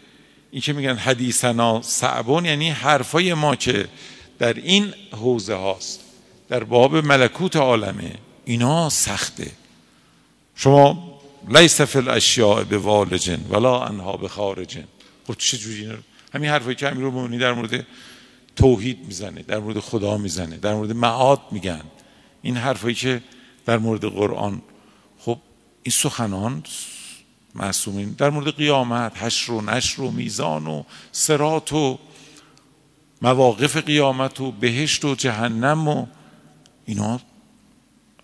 این 0.50 0.62
که 0.62 0.72
میگن 0.72 0.96
حدیثنا 0.96 1.82
صعبون 1.82 2.44
یعنی 2.44 2.70
حرفای 2.70 3.34
ما 3.34 3.56
که 3.56 3.88
در 4.38 4.52
این 4.54 4.94
حوزه 5.12 5.54
هاست 5.54 6.00
در 6.48 6.64
باب 6.64 6.96
ملکوت 6.96 7.56
عالمه 7.56 8.14
اینا 8.44 8.88
سخته. 8.88 9.52
شما 10.56 11.20
لیس 11.48 11.80
فی 11.80 11.98
الاشیاء 11.98 12.64
به 12.64 12.78
والجن 12.78 13.40
ولا 13.50 13.84
انها 13.84 14.16
به 14.16 14.28
خارجن 14.28 14.84
خب 15.32 15.38
چه 15.38 15.58
جوری 15.58 15.92
همین 16.34 16.50
حرفایی 16.50 16.76
که 16.76 16.88
امیر 16.88 17.04
المؤمنین 17.04 17.40
در 17.40 17.52
مورد 17.52 17.86
توحید 18.56 18.98
می‌زنه 19.06 19.42
در 19.42 19.58
مورد 19.58 19.78
خدا 19.78 20.16
می‌زنه 20.18 20.56
در 20.56 20.74
مورد 20.74 20.92
معاد 20.92 21.40
میگن. 21.50 21.80
این 22.42 22.56
حرفایی 22.56 22.94
که 22.94 23.22
در 23.66 23.78
مورد 23.78 24.04
قرآن 24.04 24.62
خب 25.18 25.38
این 25.82 25.92
سخنان 25.92 26.62
معصومین 27.54 28.10
در 28.10 28.30
مورد 28.30 28.56
قیامت 28.56 29.22
حشر 29.22 29.52
و 29.52 29.60
نشر 29.60 30.02
و 30.02 30.10
میزان 30.10 30.66
و 30.66 30.82
سرات 31.12 31.72
و 31.72 31.98
مواقف 33.22 33.76
قیامت 33.76 34.40
و 34.40 34.52
بهشت 34.52 35.04
و 35.04 35.14
جهنم 35.14 35.88
و 35.88 36.06
اینا. 36.86 37.20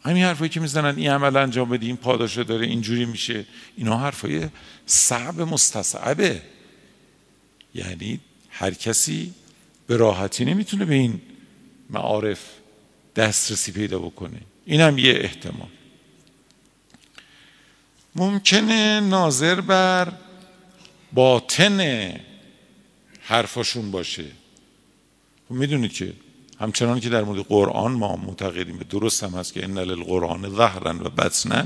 همین 0.05 0.25
حرفایی 0.25 0.50
که 0.50 0.61
می‌زنن 0.61 0.97
این 0.97 1.11
عمل 1.11 1.37
انجام 1.37 1.69
بدی 1.69 1.87
این 1.87 1.97
پاداشه 1.97 2.45
داره 2.45 2.67
اینجوری 2.67 3.05
میشه. 3.05 3.47
اینا 3.77 3.99
حرفای 3.99 4.49
صعب 4.87 5.41
مستصعبه. 5.41 6.43
یعنی 7.75 8.21
هر 8.51 8.71
کسی 8.71 9.35
به 9.87 9.97
راحتی 9.97 10.45
نمی‌تونه 10.45 10.85
به 10.85 10.95
این 10.95 11.21
معارف 11.91 12.41
دسترسی 13.17 13.73
پیدا 13.73 13.99
بکنه. 13.99 14.41
این 14.65 14.81
هم 14.81 14.99
یه 14.99 15.13
احتمال. 15.13 15.69
ممکنه 18.15 19.01
ناظر 19.01 19.61
بر 19.61 20.13
باطن 21.13 21.81
حرفاشون 23.21 23.91
باشه. 23.91 24.25
خب 25.49 25.55
می‌دونید 25.55 25.93
که 25.93 26.13
همچنان 26.61 27.01
که 27.01 27.09
در 27.09 27.23
مورد 27.23 27.41
قرآن 27.41 27.93
ما 27.93 28.17
معتقدیم 28.17 28.79
درست 28.79 29.25
هم 29.25 29.31
هست 29.31 29.53
که 29.53 29.65
ان 29.65 29.79
للقرآن 29.79 30.49
ظهرا 30.57 30.95
و 30.95 31.09
بطنا 31.09 31.65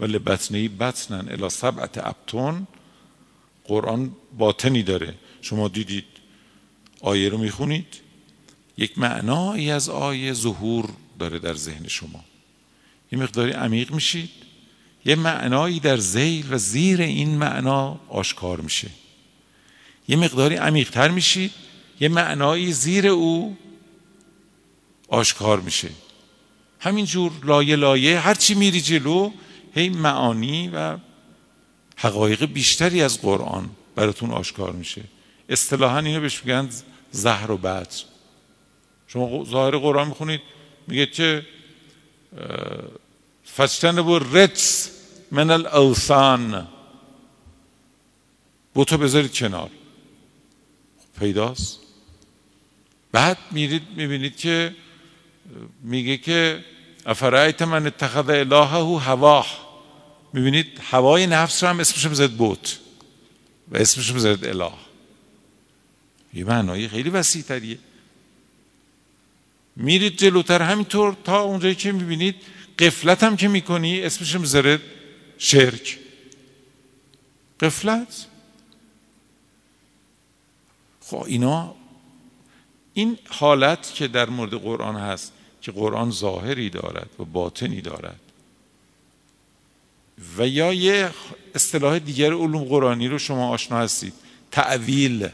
و 0.00 0.04
لبطنه 0.04 0.68
بطنا 0.68 1.18
الی 1.18 1.48
سبعت 1.48 1.98
ابتون 1.98 2.66
قرآن 3.64 4.12
باطنی 4.38 4.82
داره. 4.82 5.14
شما 5.46 5.68
دیدید 5.68 6.04
آیه 7.00 7.28
رو 7.28 7.38
می‌خونید؟ 7.38 7.86
یک 8.78 8.98
معنایی 8.98 9.70
از 9.70 9.88
آیه 9.88 10.32
ظهور 10.32 10.88
داره 11.18 11.38
در 11.38 11.54
ذهن 11.54 11.88
شما. 11.88 12.24
یه 13.12 13.18
مقداری 13.18 13.52
عمیق 13.52 13.92
میشید. 13.92 14.30
یه 15.04 15.14
معنایی 15.14 15.80
در 15.80 15.96
زیل 15.96 16.46
و 16.50 16.58
زیر 16.58 17.00
این 17.02 17.38
معنا 17.38 18.00
آشکار 18.08 18.60
میشه. 18.60 18.90
یه 20.08 20.16
مقداری 20.16 20.56
عمیقتر 20.56 21.08
میشید. 21.08 21.50
یه 22.00 22.08
معنایی 22.08 22.72
زیر 22.72 23.06
او 23.06 23.56
آشکار 25.08 25.60
میشه. 25.60 25.90
همینجور 26.80 27.32
لایه 27.44 27.76
لایه 27.76 28.20
هرچی 28.20 28.54
میری 28.54 28.80
جلو 28.80 29.30
هی 29.74 29.88
معانی 29.88 30.68
و 30.68 30.98
حقایق 31.96 32.44
بیشتری 32.44 33.02
از 33.02 33.20
قرآن 33.20 33.70
براتون 33.94 34.30
آشکار 34.30 34.72
میشه. 34.72 35.02
اصطلاحا 35.48 35.98
اینو 35.98 36.20
بهش 36.20 36.44
میگن 36.44 36.68
زهر 37.10 37.50
و 37.50 37.56
بطر 37.56 38.04
شما 39.06 39.44
ظاهر 39.44 39.76
قرآن 39.76 40.08
می‌خونید 40.08 40.40
میگه 40.88 41.06
که 41.06 41.46
فستن 43.56 44.02
بو 44.02 44.18
رتس 44.18 44.90
من 45.30 45.50
الاوثان 45.50 46.68
بوتو 48.74 48.98
بذارید 48.98 49.34
کنار. 49.34 49.70
خب 50.98 51.20
پیداست. 51.20 51.78
بعد 53.12 53.38
میرید 53.50 53.82
می‌بینید 53.96 54.36
که 54.36 54.74
میگه 55.82 56.16
که 56.16 56.64
افرایت 57.06 57.62
من 57.62 57.86
اتخذ 57.86 58.28
الهه 58.28 59.00
هواه. 59.02 59.46
می‌بینید 60.32 60.80
هوای 60.90 61.26
نفس 61.26 61.62
رو 61.62 61.68
هم 61.68 61.80
اسمش 61.80 62.06
می‌زد 62.06 62.30
بوت 62.30 62.78
و 63.68 63.76
اسمش 63.76 64.12
می‌زد 64.12 64.44
اله. 64.44 64.72
یه 66.36 66.44
معنایی 66.44 66.88
خیلی 66.88 67.10
وسیع 67.10 67.42
تریه 67.42 67.78
میرید 69.76 70.16
جلوتر 70.16 70.62
همینطور 70.62 71.16
تا 71.24 71.40
اونجایی 71.40 71.74
که 71.74 71.92
می‌بینید 71.92 72.34
قفلت 72.78 73.22
هم 73.22 73.36
که 73.36 73.48
می‌کنی 73.48 74.02
اسمش 74.02 74.34
می‌ذاره 74.34 74.80
شرک. 75.38 75.98
قفلت؟ 77.60 78.26
خب 81.00 81.24
اینا 81.26 81.74
این 82.94 83.18
حالت 83.28 83.94
که 83.94 84.08
در 84.08 84.28
مورد 84.28 84.54
قرآن 84.54 84.96
هست 84.96 85.32
که 85.60 85.72
قرآن 85.72 86.10
ظاهری 86.10 86.70
دارد 86.70 87.10
و 87.18 87.24
باطنی 87.24 87.80
دارد. 87.80 88.20
و 90.38 90.48
یا 90.48 90.72
یه 90.72 91.10
اصطلاح 91.54 91.98
دیگر 91.98 92.32
علوم 92.32 92.64
قرآنی 92.64 93.08
رو 93.08 93.18
شما 93.18 93.48
آشنا 93.48 93.78
هستید. 93.78 94.12
تعویل. 94.50 95.28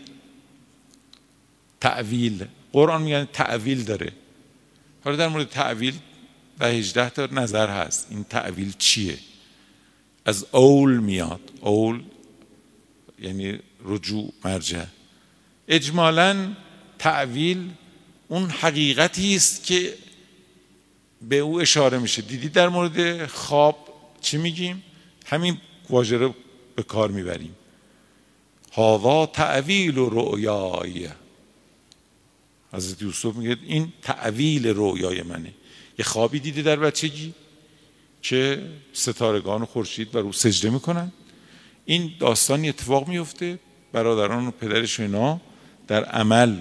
تعویل 1.82 2.46
قرآن 2.72 3.02
میگن 3.02 3.24
تعویل 3.32 3.84
داره. 3.84 4.12
حالا 5.04 5.16
در 5.16 5.28
مورد 5.28 5.48
تعویل 5.48 5.94
و 6.60 6.66
هجده 6.66 7.10
تا 7.10 7.26
نظر 7.26 7.68
هست. 7.68 8.06
این 8.10 8.24
تعویل 8.24 8.74
چیه؟ 8.78 9.18
از 10.24 10.46
اول 10.52 10.96
میاد. 10.96 11.40
اول 11.60 12.02
یعنی 13.18 13.58
رجوع 13.84 14.32
مرجع. 14.44 14.84
اجمالا 15.68 16.52
تعویل 16.98 17.70
اون 18.28 18.50
حقیقتی 18.50 19.36
است 19.36 19.64
که 19.64 19.94
به 21.22 21.38
او 21.38 21.60
اشاره 21.60 21.98
میشه. 21.98 22.22
دیدی 22.22 22.48
در 22.48 22.68
مورد 22.68 23.26
خواب 23.26 23.88
چی 24.20 24.36
میگیم؟ 24.38 24.82
همین 25.26 25.58
واژه 25.90 26.16
رو 26.16 26.34
به 26.76 26.82
کار 26.82 27.10
می‌بریم. 27.10 27.56
هاوا 28.72 29.26
تعویل 29.26 29.98
و 29.98 30.08
رؤیای. 30.08 31.08
حضرت 32.72 33.02
یوسف 33.02 33.36
میگه 33.36 33.56
این 33.66 33.92
تعویل 34.02 34.66
رویای 34.66 35.22
منه. 35.22 35.52
یه 35.98 36.04
خوابی 36.04 36.40
دیده 36.40 36.62
در 36.62 36.76
بچگی 36.76 37.34
که 38.22 38.62
ستارگان 38.92 39.62
و 39.62 39.66
خورشید 39.66 40.14
و 40.14 40.18
رو 40.18 40.32
سجده 40.32 40.70
می‌کنن. 40.70 41.12
این 41.84 42.12
داستانی 42.20 42.68
اتفاق 42.68 43.08
میفته. 43.08 43.58
برادران 43.92 44.46
و 44.46 44.50
پدرش 44.50 45.00
اینا 45.00 45.40
در 45.88 46.04
عمل 46.04 46.56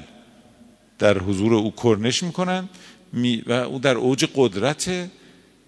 در 1.00 1.18
حضور 1.18 1.53
او 1.53 1.74
کرنش 1.84 2.24
می‌کنن. 2.24 2.70
و 3.46 3.51
او 3.51 3.80
در 3.80 3.96
اوج 3.96 4.25
قدرت 4.36 5.10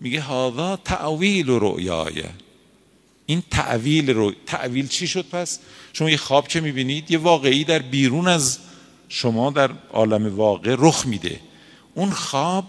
میگه 0.02 0.22
هاذا 0.22 0.80
تعویل 0.86 1.50
و 1.50 1.60
رؤیای 1.60 2.24
این 3.26 3.44
تعویل 3.52 4.10
رو 4.10 4.34
تعویل 4.46 4.88
چی 4.88 5.08
شد 5.08 5.25
پس؟ 5.32 5.60
شما 5.94 6.10
یه 6.10 6.18
خواب 6.18 6.48
که 6.48 6.62
می‌بینید 6.62 7.12
یه 7.12 7.18
واقعی 7.18 7.64
در 7.64 7.79
بیرون 7.79 8.27
از 8.27 8.60
شما 9.14 9.52
در 9.52 9.72
عالم 9.94 10.36
واقع 10.36 10.76
رخ 10.80 11.06
میده. 11.06 11.40
اون 11.96 12.10
خواب 12.10 12.66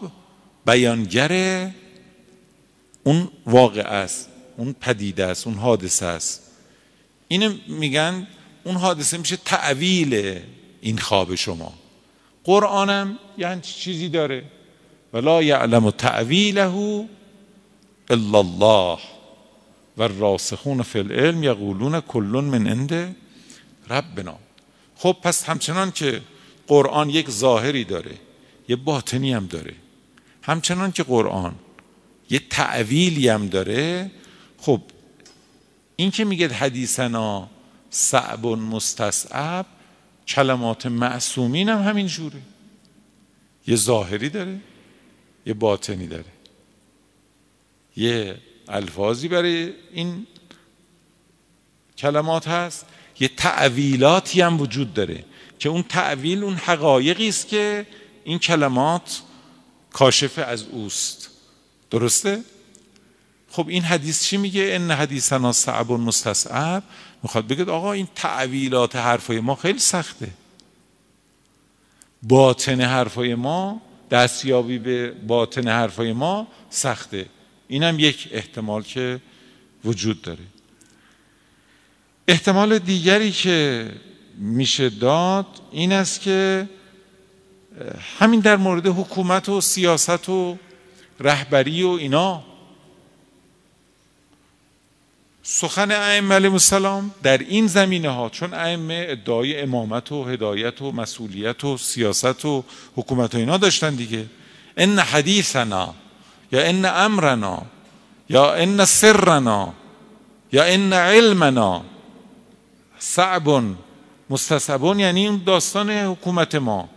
بیانگر 0.67 1.71
اون 3.05 3.29
واقع 3.47 3.81
است 3.81 4.29
اون 4.57 4.73
پدیده 4.81 5.25
است 5.27 5.47
اون 5.47 5.57
حادثه 5.57 6.07
است. 6.07 6.43
اینو 7.29 7.55
میگن 7.69 8.27
اون 8.65 8.77
حادثه 8.77 9.19
میشه 9.19 9.37
تعویل 9.37 10.41
این 10.81 10.99
خواب 10.99 11.35
شما. 11.35 11.73
قرآنم 12.45 13.19
یعنی 13.39 13.61
چیزی 13.61 14.09
داره. 14.09 14.45
ولا 15.13 15.43
یعلم 15.43 15.91
تعویله 15.91 17.07
الا 18.11 18.39
الله. 18.39 18.99
و 19.99 20.03
راسخون 20.03 20.83
فی 20.83 20.99
العلم 20.99 21.43
یقولون 21.43 22.01
کلون 22.01 22.45
من 22.45 22.67
عند 22.67 23.17
ربنا. 23.91 24.39
خب 24.97 25.17
پس 25.23 25.45
همچنان 25.45 25.91
که 25.91 26.21
قرآن 26.67 27.11
یک 27.11 27.31
ظاهری 27.31 27.85
داره 27.85 28.15
یه 28.69 28.77
باطنی 28.77 29.33
هم 29.33 29.47
داره. 29.47 29.75
همچنان 30.43 30.93
که 30.93 31.03
قرآن 31.03 31.55
یه 32.31 32.41
تعویلی 32.51 33.29
هم 33.29 33.49
داره 33.49 34.11
خب 34.59 34.81
این 35.97 36.11
که 36.11 36.25
میگه 36.25 36.49
حدیثنا 36.49 37.49
صعب 37.91 38.47
مستصعب 38.47 39.67
کلمات 40.27 40.87
معصومین 40.87 41.69
هم 41.69 41.83
همین 41.83 42.07
جوره. 42.07 42.41
یه 43.67 43.77
ظاهری 43.77 44.29
داره 44.29 44.61
یه 45.47 45.55
باطنی 45.55 46.07
داره. 46.07 46.25
یه 47.97 48.39
الفاظی 48.69 49.29
برای 49.29 49.73
این 49.93 50.27
کلمات 51.99 52.49
هست. 52.49 52.87
یه 53.21 53.29
تعویلاتی 53.37 54.41
هم 54.41 54.61
وجود 54.61 54.95
داره 54.95 55.25
که 55.59 55.69
اون 55.69 55.83
تعویل 55.83 56.45
اون 56.45 56.55
حقایقی 56.55 57.29
است 57.29 57.49
که 57.49 57.87
این 58.25 58.39
کلمات 58.39 59.23
کاشف 59.93 60.39
از 60.39 60.63
اوست. 60.63 61.31
درسته؟ 61.91 62.41
خب 63.51 63.69
این 63.69 63.83
حدیث 63.83 64.23
چی 64.23 64.37
میگه؟ 64.37 64.69
ان 64.71 64.91
حدیثنا 64.91 65.53
صعب 65.53 65.93
مستصعب. 65.93 66.83
می‌خواد 67.23 67.47
بگه 67.47 67.65
آقا 67.65 67.93
این 67.93 68.09
تعویلات 68.15 68.97
حرفای 68.97 69.41
ما 69.41 69.55
خیلی 69.55 69.79
سخته. 69.79 70.31
باطن 72.23 72.81
حرفای 72.81 73.35
ما 73.35 73.83
دستیابی 74.11 74.79
به 74.79 75.11
باطن 75.11 75.69
حرفای 75.69 76.13
ما 76.13 76.47
سخته. 76.71 77.27
اینم 77.69 77.99
یک 77.99 78.29
احتمال 78.33 78.83
که 78.83 79.21
وجود 79.85 80.23
داره. 80.23 80.54
احتمال 82.29 82.79
دیگری 82.79 83.31
که 83.33 83.91
میشه 84.39 84.89
داد 84.89 85.47
این 85.73 85.93
است 85.93 86.21
که 86.21 86.69
همین 88.19 88.41
در 88.41 88.57
مورد 88.57 88.87
حکومت 88.87 89.49
و 89.49 89.61
سیاست 89.61 90.29
و 90.29 90.59
رهبری 91.21 91.83
و 91.83 91.89
اینا. 91.89 92.43
سخن 95.43 95.91
ائمه 95.91 96.35
علیهم 96.35 96.53
السلام 96.53 97.11
در 97.23 97.39
این 97.39 97.67
زمینه 97.67 98.09
ها 98.09 98.29
چون 98.29 98.55
ائمه 98.55 99.07
ادعای 99.09 99.61
امامت 99.61 100.13
و 100.13 100.25
هدایت 100.25 100.83
و 100.83 100.93
مسئولیت 100.93 101.65
و 101.65 101.77
سیاست 101.77 102.45
و 102.45 102.65
حکومت 102.97 103.35
و 103.35 103.39
اینا 103.39 103.57
داشتن 103.57 103.95
دیگه. 103.95 104.27
ان 104.77 104.99
حدیثنا 104.99 105.95
یا 106.53 106.65
ان 106.65 106.85
امرنا 106.85 107.63
یا 108.29 108.55
ان 108.55 108.85
سرنا 108.85 109.75
یا 110.53 110.65
ان 110.65 110.93
علمنا 110.93 111.85
صعب 113.05 113.77
مستصبون 114.31 115.01
یعنی 115.01 115.29
اون 115.29 115.43
داستان 115.47 115.91
حکومت 115.91 116.55
ما. 116.55 116.89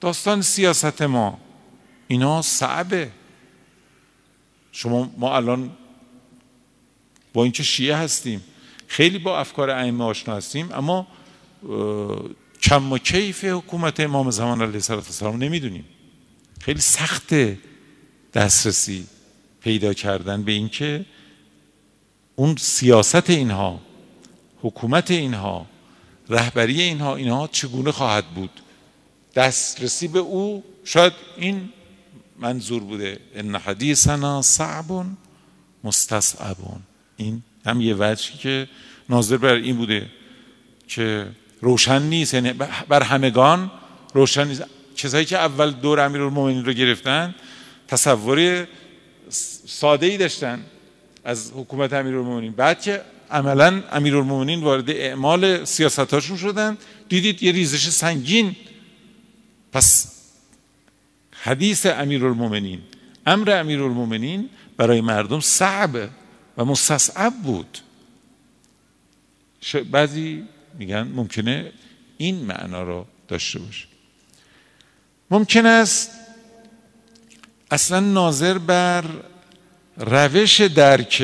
داستان 0.00 0.42
سیاست 0.42 1.02
ما. 1.02 1.38
اینا 2.08 2.42
صعبه. 2.42 3.10
شما 4.72 5.10
ما 5.16 5.36
الان 5.36 5.70
با 7.32 7.42
اینکه 7.42 7.62
شیعه 7.62 7.96
هستیم 7.96 8.44
خیلی 8.86 9.18
با 9.18 9.38
افکار 9.38 9.70
ائمه 9.70 10.04
آشنا 10.04 10.36
هستیم 10.36 10.72
اما 10.72 11.06
کم 12.62 12.92
و 12.92 12.98
کیف 12.98 13.44
حکومت 13.44 14.00
امام 14.00 14.30
زمان 14.30 14.62
علیه 14.62 14.90
السلام 14.90 15.36
نمی‌دونیم. 15.36 15.84
خیلی 16.60 16.80
سخت 16.80 17.34
دسترسی 18.34 19.06
پیدا 19.60 19.92
کردن 19.92 20.42
به 20.42 20.52
اینکه 20.52 21.06
اون 22.36 22.56
سیاست 22.56 23.30
اینها 23.30 23.80
حکومت 24.62 25.10
اینها 25.10 25.66
رهبری 26.28 26.82
اینها 26.82 27.16
اینها 27.16 27.48
چگونه 27.52 27.92
خواهد 27.92 28.26
بود؟ 28.26 28.50
دسترسی 29.34 30.08
به 30.08 30.18
او 30.18 30.64
شاید 30.84 31.12
این 31.36 31.68
منظور 32.38 32.82
بوده. 32.82 33.20
ان 33.34 33.54
حدیثنا 33.54 34.42
صعب 34.42 35.04
مستصعبون 35.84 36.80
این 37.16 37.42
هم 37.66 37.80
یه 37.80 37.96
وجهی 37.98 38.38
که 38.38 38.68
ناظر 39.08 39.36
بر 39.36 39.54
این 39.54 39.76
بوده 39.76 40.10
که 40.88 41.26
روشن 41.60 42.02
نیست. 42.02 42.34
یعنی 42.34 42.52
بر 42.88 43.02
همگان 43.02 43.70
روشن 44.14 44.48
نیست. 44.48 44.64
کسایی 44.96 45.24
که 45.24 45.38
اول 45.38 45.70
دور 45.70 46.00
امیرالمومنین 46.00 46.64
رو 46.64 46.72
گرفتن 46.72 47.34
تصور 47.88 48.66
ساده 49.66 50.06
ای 50.06 50.16
داشتن. 50.16 50.64
از 51.24 51.52
حکومت 51.54 51.92
امیرالمومنین. 51.92 52.52
بعد 52.52 52.82
که 52.82 53.02
عملا 53.30 53.82
امیرالمومنین 53.92 54.60
وارد 54.60 54.90
اعمال 54.90 55.64
سیاستاشون 55.64 56.36
شدن 56.36 56.78
دیدید 57.08 57.42
یه 57.42 57.52
ریزش 57.52 57.88
سنگین. 57.88 58.56
پس 59.72 60.14
حدیث 61.32 61.86
امیرالمومنین 61.86 62.80
امر 63.26 63.50
امیرالمومنین 63.50 64.50
برای 64.76 65.00
مردم 65.00 65.40
صعب 65.40 66.10
و 66.58 66.64
مستصعب 66.64 67.32
بود. 67.42 67.78
بعضی 69.90 70.44
میگن 70.78 71.02
ممکنه 71.02 71.72
این 72.18 72.36
معنا 72.36 72.82
رو 72.82 73.06
داشته 73.28 73.58
باشه. 73.58 73.86
ممکن 75.30 75.66
است 75.66 76.10
اصلا 77.70 78.00
ناظر 78.00 78.58
بر 78.58 79.04
روش 79.96 80.60
درک 80.60 81.22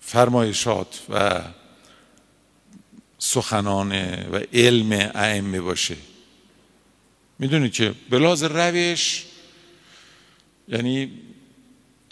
فرمایشات 0.00 1.00
و 1.10 1.42
سخنان 3.18 3.92
و 4.30 4.40
علم 4.52 5.10
ائمه 5.14 5.60
باشه. 5.60 5.96
می‌دونید 7.38 7.72
که 7.72 7.94
بلاز 8.10 8.42
روش 8.42 9.24
یعنی 10.68 11.12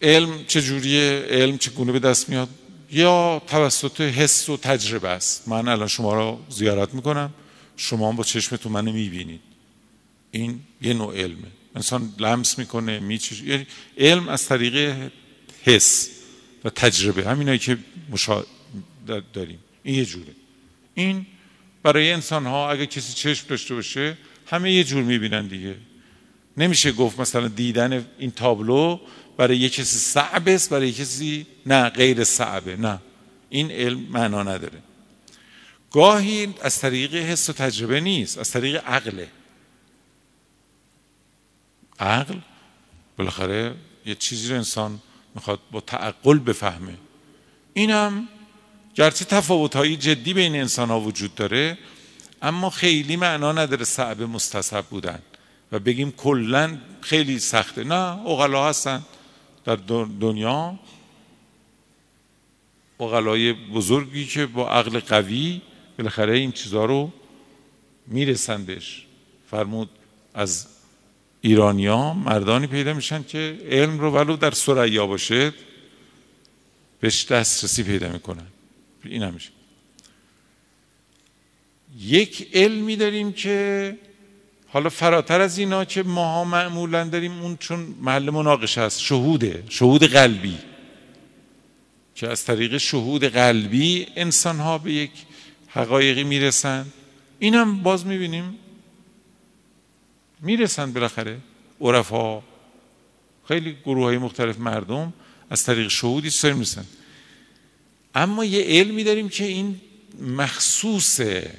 علم 0.03 0.45
چجوریه 0.45 1.27
علم 1.31 1.59
چگونه 1.59 1.93
به 1.93 1.99
دست 1.99 2.29
میاد 2.29 2.49
یا 2.91 3.43
توسط 3.47 4.01
حس 4.01 4.49
و 4.49 4.57
تجربه 4.57 5.09
است. 5.09 5.49
من 5.49 5.69
الان 5.69 5.88
شما 5.88 6.15
را 6.15 6.41
زیارت 6.49 6.95
می‌کنم. 6.95 7.35
شما 7.77 8.12
با 8.12 8.25
چشمتون 8.25 8.73
منو 8.73 8.93
می‌بینید. 8.93 9.41
این 10.31 10.61
یه 10.83 10.95
نوع 10.95 11.17
علمه. 11.17 11.49
انسان 11.76 12.14
لمس 12.18 12.58
می‌کنه 12.58 12.98
میچش 12.98 13.42
یعنی 13.42 13.66
علم 13.98 14.28
از 14.28 14.46
طریق 14.46 14.94
حس 15.64 16.11
و 16.64 16.70
تجربه. 16.70 17.24
همینایی 17.24 17.58
که 17.58 17.78
مشا... 18.11 18.44
داریم. 19.32 19.58
این 19.82 19.94
یه 19.94 20.04
جوره. 20.04 20.32
این 20.94 21.26
برای 21.82 22.12
انسان 22.12 22.46
ها 22.46 22.70
اگه 22.70 22.87
کسی 22.87 23.12
چشم 23.12 23.46
داشته 23.48 23.74
باشه 23.74 24.18
همه 24.46 24.72
یه 24.72 24.85
جور 24.85 25.02
می‌بینن 25.02 25.46
دیگه. 25.46 25.74
نمیشه 26.56 26.92
گفت 26.92 27.20
مثلا 27.20 27.48
دیدن 27.48 28.06
این 28.18 28.30
تابلو 28.30 29.00
برای 29.37 29.56
یه 29.56 29.68
کسی 29.68 29.98
صعب 29.98 30.48
است 30.48 30.70
برای 30.70 30.92
کسی 30.92 31.46
نه 31.66 31.88
غیر 31.88 32.24
صعبه 32.24 32.76
نه. 32.76 32.98
این 33.48 33.70
علم 33.70 34.00
معنا 34.00 34.42
نداره. 34.42 34.78
گاهی 35.90 36.54
از 36.62 36.78
طریق 36.78 37.14
حس 37.14 37.50
و 37.50 37.52
تجربه 37.52 38.00
نیست 38.00 38.38
از 38.38 38.50
طریق 38.50 38.82
عقله. 38.87 39.28
عقل 42.03 42.35
بالاخره 43.17 43.75
یه 44.07 44.15
چیزی 44.15 44.49
رو 44.49 44.57
انسان 44.57 45.01
می‌خواد 45.35 45.61
با 45.71 45.81
تعقل 45.81 46.38
بفهمه. 46.38 46.97
اینم 47.75 48.29
گرچه 48.95 49.25
تفاوت 49.25 49.77
های 49.77 49.97
جدی 49.97 50.35
بین 50.35 50.57
انسان 50.57 50.88
ها 50.88 51.01
وجود 51.01 51.35
داره 51.35 51.79
اما 52.43 52.71
خیلی 52.71 53.17
معنا 53.17 53.53
نداره 53.53 53.85
صعب 53.85 54.23
مستصحب 54.23 54.85
بودن 54.85 55.19
و 55.73 55.79
بگیم 55.79 56.11
کلا 56.11 56.79
خیلی 57.01 57.38
سخته. 57.38 57.85
نه 57.85 58.27
اغلا 58.27 58.69
هستن 58.69 59.03
در 59.65 59.77
دنیا. 60.21 60.79
اغلای 63.01 63.53
بزرگی 63.53 64.27
که 64.27 64.47
با 64.47 64.71
عقل 64.71 65.01
قوی 65.01 65.61
بالاخره 65.99 66.37
این 66.37 66.53
چیزها 66.53 66.85
رو 66.85 67.12
می‌رسن 68.07 68.65
بهش 68.65 69.07
فرمود 69.51 69.91
از 70.35 70.67
ایرانیا 71.44 72.14
مردانی 72.14 72.66
پیدا 72.66 72.94
میشن 72.94 73.22
که 73.22 73.59
علم 73.70 73.98
رو 73.98 74.11
ولو 74.11 74.37
در 74.37 74.50
سریا 74.50 75.07
باشه 75.07 75.52
بهش 77.00 77.24
دسترسی 77.24 77.83
پیدا 77.83 78.09
می‌کنن. 78.09 78.46
این 79.05 79.22
همیشه 79.22 79.50
یک 82.00 82.48
علمی 82.52 82.96
داریم 82.96 83.33
که 83.33 83.96
حالا 84.68 84.88
فراتر 84.88 85.40
از 85.40 85.59
اینا 85.59 85.85
که 85.85 86.02
ماها 86.02 86.44
معمولا 86.44 87.05
داریم 87.05 87.42
اون 87.42 87.57
چون 87.57 87.94
محل 88.00 88.31
مناقشه 88.31 88.81
است 88.81 89.00
شهوده 89.00 89.64
شهود 89.68 90.05
قلبی. 90.05 90.59
که 92.14 92.28
از 92.28 92.44
طریق 92.44 92.76
شهود 92.76 93.24
قلبی 93.24 94.07
انسان 94.16 94.59
ها 94.59 94.78
به 94.78 94.92
یک 94.92 95.11
حقایقی 95.68 96.24
می‌رسن. 96.24 96.87
این 97.38 97.55
هم 97.55 97.83
باز 97.83 98.07
می‌بینیم 98.07 98.59
می‌رسن 100.42 100.92
بالاخره. 100.92 101.38
عرفا 101.81 102.42
خیلی 103.48 103.76
گروه 103.85 104.05
های 104.05 104.18
مختلف 104.18 104.59
مردم 104.59 105.12
از 105.50 105.64
طریق 105.64 105.88
شهودی 105.88 106.31
سر 106.31 106.52
می‌رسن. 106.52 106.87
اما 108.14 108.44
یه 108.44 108.64
علمی 108.81 109.05
داریم 109.05 109.28
که 109.28 109.44
این 109.44 109.81
مخصوصه 110.20 111.55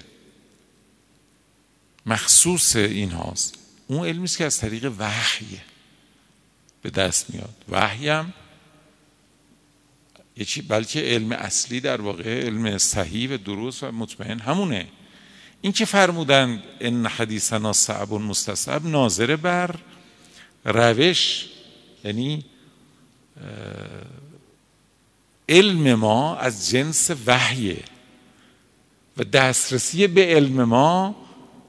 مخصوص 2.05 2.75
این 2.75 3.11
هاست. 3.11 3.55
اون 3.87 4.07
علمی 4.07 4.23
است 4.23 4.37
که 4.37 4.45
از 4.45 4.57
طریق 4.57 4.93
وحی 4.97 5.61
به 6.81 6.89
دست 6.89 7.29
میاد. 7.29 7.55
وحی 7.69 8.09
هم 8.09 8.33
یه 10.37 10.45
چی 10.45 10.61
بلکه 10.61 11.01
علم 11.01 11.31
اصلی 11.31 11.79
در 11.79 12.01
واقع 12.01 12.45
علم 12.45 12.77
صحیح 12.77 13.33
و 13.33 13.37
درست 13.37 13.83
و 13.83 13.91
مطمئن 13.91 14.39
همونه. 14.39 14.87
این 15.63 15.73
که 15.73 15.85
فرمودند 15.85 16.63
ان 16.79 17.05
حدیثنا 17.05 17.73
صعب 17.73 18.13
مستصعب 18.13 18.85
ناظر 18.85 19.35
بر 19.35 19.75
روش 20.65 21.45
یعنی 22.03 22.45
علم 25.49 25.93
ما 25.93 26.35
از 26.35 26.69
جنس 26.69 27.11
وحیه 27.25 27.83
و 29.17 29.23
دسترسی 29.23 30.07
به 30.07 30.25
علم 30.25 30.63
ما 30.63 31.15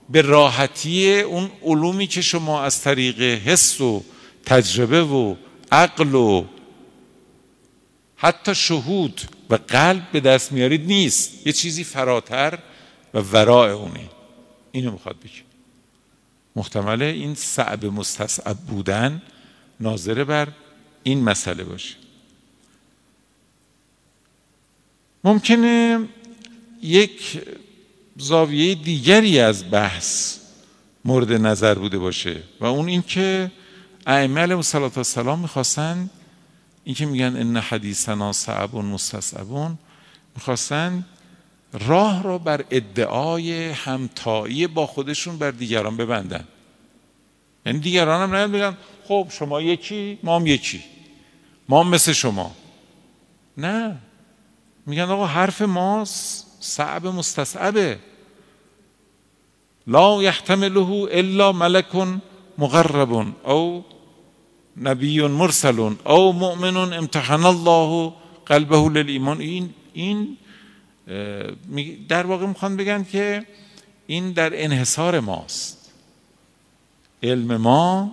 به 0.08 0.22
راحتی 0.22 1.20
اون 1.20 1.50
علومی 1.62 2.06
که 2.06 2.22
شما 2.22 2.62
از 2.62 2.80
طریق 2.80 3.20
حس 3.20 3.80
و 3.80 4.04
تجربه 4.46 5.02
و 5.02 5.34
عقل 5.72 6.14
و 6.14 6.44
حتی 8.16 8.54
شهود 8.54 9.20
و 9.50 9.58
قلب 9.68 10.12
به 10.12 10.20
دست 10.20 10.52
میارید 10.52 10.86
نیست. 10.86 11.46
یه 11.46 11.52
چیزی 11.52 11.84
فراتر 11.84 12.58
و 13.14 13.18
ورای 13.18 13.70
اونه 13.70 14.10
اینو 14.72 14.90
می‌خواد 14.90 15.16
بگه. 15.20 15.42
محتمله 16.56 17.04
این 17.04 17.34
صعب 17.34 17.84
مستصعب 17.84 18.56
بودن 18.56 19.22
ناظره 19.80 20.24
بر 20.24 20.48
این 21.02 21.24
مسئله 21.24 21.64
باشه. 21.64 21.94
ممکنه 25.24 26.04
یک 26.82 27.42
زاویه 28.16 28.74
دیگری 28.74 29.38
از 29.40 29.70
بحث 29.70 30.38
مورد 31.04 31.32
نظر 31.32 31.74
بوده 31.74 31.98
باشه 31.98 32.42
و 32.60 32.64
اون 32.64 32.88
اینکه 32.88 33.50
ائمه 34.06 34.40
علیهم 34.40 34.58
السلام 34.96 35.38
می‌خواستن 35.38 36.10
این 36.84 36.94
که 36.94 37.06
میگن 37.06 37.36
ان 37.36 37.56
حدیثنا 37.56 38.32
صعب 38.32 38.76
مستصعبون 38.76 39.78
می‌خواستن 40.36 41.04
راه 41.74 42.22
رو 42.22 42.38
بر 42.38 42.64
ادعای 42.70 43.70
همتایی 43.70 44.66
با 44.66 44.86
خودشون 44.86 45.38
بر 45.38 45.50
دیگران 45.50 45.96
ببندن. 45.96 46.44
یعنی 47.66 47.78
دیگران 47.78 48.34
هم 48.34 48.50
میگن 48.50 48.76
خب 49.08 49.26
شما 49.30 49.60
یکی 49.60 50.18
ما 50.22 50.36
هم 50.36 50.46
یکی. 50.46 50.84
ما 51.68 51.82
هم 51.82 51.88
مثل 51.88 52.12
شما. 52.12 52.52
نه. 53.56 53.96
میگن 54.86 55.02
آقا 55.02 55.26
حرف 55.26 55.62
ما 55.62 56.04
صعب 56.60 57.06
مستصعبه. 57.06 57.98
لا 59.86 60.22
یحتمله 60.22 61.08
الا 61.10 61.52
ملک 61.52 61.96
مقرب 62.58 63.12
او 63.44 63.84
نبی 64.76 65.20
مرسل 65.20 65.94
او 66.04 66.32
مؤمن 66.32 66.76
امتحن 66.76 67.44
الله 67.44 68.12
قلبه 68.46 68.88
للایمان. 68.88 69.40
این 69.40 69.70
این 69.92 70.36
در 72.08 72.26
واقع 72.26 72.46
می‌خوان 72.46 72.76
بگن 72.76 73.04
که 73.04 73.46
این 74.06 74.32
در 74.32 74.64
انحصار 74.64 75.20
ماست. 75.20 75.90
علم 77.22 77.56
ما 77.56 78.12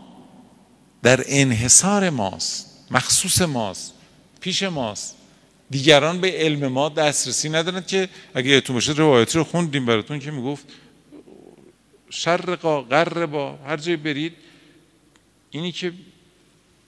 در 1.04 1.24
انحصار 1.28 2.10
ماست 2.10 2.86
مخصوص 2.92 3.42
ماست 3.42 3.94
پیش 4.40 4.64
ماست. 4.64 5.16
دیگران 5.70 6.22
به 6.22 6.32
علم 6.32 6.68
ما 6.68 6.90
دسترسی 6.90 7.50
ندارن 7.50 7.82
که 7.82 8.10
اگه 8.34 8.50
یادتون 8.50 8.74
باشه 8.74 8.92
روایتی 8.92 9.38
رو 9.38 9.44
خوندیم 9.44 9.86
براتون 9.86 10.20
که 10.20 10.32
می‌گفت 10.32 10.66
شرقا 12.10 12.82
غربا 12.82 13.56
هر 13.56 13.78
جای 13.78 13.96
برید 13.96 14.34
اینی 15.52 15.72
که 15.72 15.94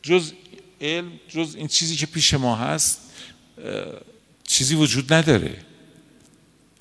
جز 0.02 0.34
علم 0.82 1.12
جز 1.30 1.56
این 1.56 1.68
چیزی 1.68 1.96
که 1.96 2.06
پیش 2.06 2.34
ما 2.34 2.56
هست 2.56 3.02
چیزی 4.48 4.76
وجود 4.76 5.14
نداره. 5.14 5.66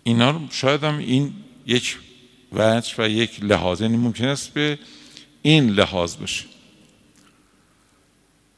اینا 0.05 0.31
رو 0.31 0.41
شاید 0.51 0.85
هم 0.85 0.99
این 0.99 1.33
یک 1.67 1.99
وجه 2.53 2.95
و 2.99 3.09
یک 3.09 3.45
لحاظ 3.45 3.81
یعنی 3.81 3.97
ممکن 3.97 4.29
است 4.29 4.55
به 4.55 4.79
این 5.43 5.71
لحاظ 5.71 6.17
باشه. 6.17 6.45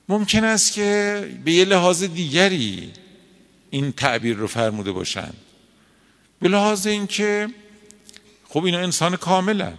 ممکن 0.09 0.45
است 0.45 0.73
که 0.73 1.29
به 1.45 1.53
یه 1.53 1.65
لحاظ 1.65 2.03
دیگری 2.03 2.93
این 3.71 3.93
تعبیر 3.93 4.37
رو 4.37 4.47
فرموده 4.47 4.93
باشند. 4.93 5.37
به 6.41 6.49
لحاظ 6.49 6.87
اینکه 6.87 7.49
خب 8.49 8.65
اینا 8.65 8.79
انسان 8.79 9.17
کاملند. 9.17 9.79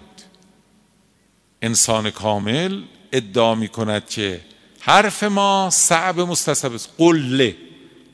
انسان 1.61 2.11
کامل 2.11 2.81
ادعا 3.11 3.55
می 3.55 3.67
کند 3.67 4.09
که 4.09 4.41
حرف 4.79 5.23
ما 5.23 5.69
صعب 5.71 6.19
مستصب 6.19 6.73
است. 6.73 6.89
قله. 6.97 7.55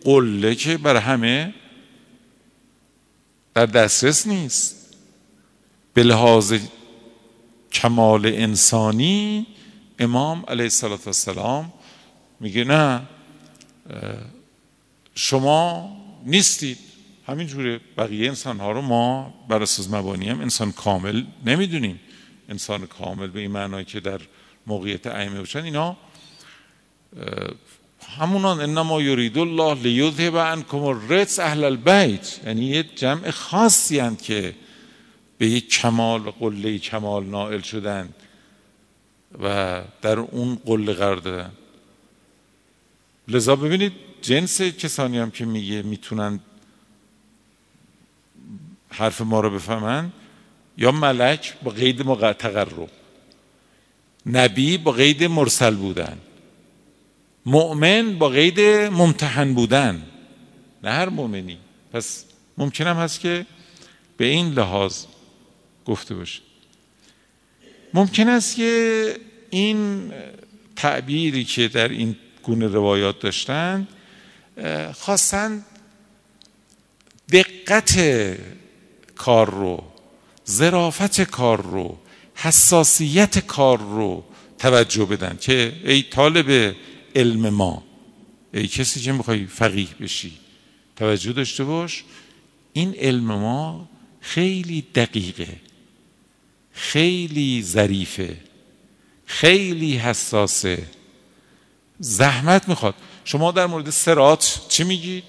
قله 0.03 0.55
که 0.55 0.77
بر 0.77 0.95
همه 0.95 1.53
در 3.53 3.65
دسترس 3.65 4.27
نیست. 4.27 4.95
به 5.93 6.03
لحاظ 6.03 6.53
کمال 7.71 8.25
انسانی 8.25 9.47
امام 9.99 10.43
علیه 10.47 10.69
السلام 11.07 11.73
میگه 12.39 12.63
نه 12.63 13.01
شما 15.15 15.89
نیستید. 16.25 16.77
همینجوره 17.27 17.81
بقیه 17.97 18.27
انسان 18.29 18.59
ها 18.59 18.71
رو 18.71 18.81
ما 18.81 19.33
بر 19.47 19.61
اساس 19.61 19.89
مبانی 19.89 20.29
هم 20.29 20.41
انسان 20.41 20.71
کامل 20.71 21.23
نمی‌دونیم. 21.45 21.99
انسان 22.49 22.87
کامل 22.87 23.27
به 23.27 23.39
این 23.39 23.51
معنی 23.51 23.85
که 23.85 23.99
در 23.99 24.21
موقعیت 24.67 25.07
ائمه 25.07 25.39
باشن 25.39 25.63
اینا 25.63 25.97
همونان 28.19 28.59
انما 28.61 29.01
یرید 29.01 29.37
الله 29.37 29.73
لیذهب 29.73 30.37
عنکم 30.37 30.83
الرجس 30.83 31.39
اهل 31.39 31.63
البیت. 31.63 32.39
یعنی 32.45 32.65
یه 32.65 32.83
جمع 32.83 33.31
خاصی 33.31 33.99
هستند 33.99 34.21
که 34.21 34.55
به 35.37 35.47
یک 35.47 35.69
کمال 35.69 36.19
قله 36.19 36.77
کمال 36.77 37.25
نائل 37.25 37.61
شدن 37.61 38.09
و 39.43 39.81
در 40.01 40.19
اون 40.19 40.55
قله 40.65 40.93
قرار 40.93 41.15
دادن. 41.15 41.51
لذا 43.27 43.55
ببینید 43.55 43.93
جنس 44.21 44.61
کسانی 44.61 45.17
هم 45.17 45.31
که 45.31 45.45
میگه 45.45 45.81
می‌تونن 45.81 46.39
حرف 48.89 49.21
ما 49.21 49.39
رو 49.39 49.49
بفهمن 49.49 50.11
یا 50.77 50.91
ملک 50.91 51.53
با 51.63 51.71
قید 51.71 52.33
تقرب. 52.33 52.89
نبی 54.25 54.77
با 54.77 54.91
قید 54.91 55.23
مرسل 55.23 55.75
بودن. 55.75 56.17
مؤمن 57.45 58.17
با 58.17 58.29
قید 58.29 58.59
ممتحن 58.91 59.53
بودن 59.53 60.05
نه 60.83 60.89
هر 60.89 61.09
مؤمنی. 61.09 61.57
پس 61.93 62.25
ممکن 62.57 62.87
هم 62.87 62.97
هست 62.97 63.19
که 63.19 63.45
به 64.17 64.25
این 64.25 64.53
لحاظ 64.53 65.05
گفته 65.85 66.15
باشه. 66.15 66.41
ممکن 67.93 68.29
است 68.29 68.55
که 68.55 69.15
این 69.49 70.11
تعبیری 70.75 71.43
که 71.43 71.67
در 71.67 71.87
این 71.87 72.15
گونه 72.43 72.67
روایات 72.67 73.19
داشتند 73.19 73.87
خواستند 74.93 75.65
دقت 77.31 77.99
کار 79.15 79.49
رو 79.49 79.83
ظرافت 80.49 81.21
کار 81.21 81.61
رو 81.61 81.97
حساسیت 82.35 83.39
کار 83.39 83.77
رو 83.77 84.23
توجه 84.59 85.05
بدن 85.05 85.37
که 85.41 85.73
ای 85.83 86.03
طالب 86.03 86.75
علم 87.15 87.49
ما. 87.49 87.83
ای 88.53 88.67
کسی 88.67 88.99
که 89.01 89.11
می‌خوای 89.11 89.45
فقیه 89.45 89.87
بشی 90.01 90.31
توجه 90.95 91.33
داشته 91.33 91.63
باش. 91.63 92.03
این 92.73 92.95
علم 92.95 93.25
ما 93.25 93.89
خیلی 94.21 94.83
دقیقه 94.95 95.47
خیلی 96.71 97.63
ظریفه 97.63 98.37
خیلی 99.25 99.97
حساسه. 99.97 100.83
زحمت 101.99 102.69
می‌خواد. 102.69 102.95
شما 103.25 103.51
در 103.51 103.65
مورد 103.65 103.89
سرات 103.89 104.65
چی 104.69 104.83
میگید؟ 104.83 105.23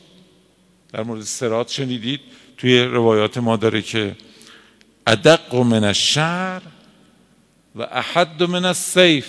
در 0.92 1.02
مورد 1.02 1.22
سرات 1.22 1.70
شنیدید؟ 1.70 2.20
توی 2.56 2.80
روایات 2.80 3.38
ما 3.38 3.56
داره 3.56 3.82
که 3.82 4.16
ادق 5.06 5.54
من 5.54 5.84
الشعر 5.84 6.62
و 7.76 7.82
احد 7.82 8.42
من 8.42 8.64
السیف. 8.64 9.26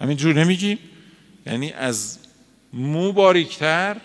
همین 0.00 0.16
جور 0.16 0.44
نمیگیم 0.44 0.78
یعنی 1.48 1.72
از 1.72 2.18
مو 2.72 3.12
باریکتر 3.12 3.96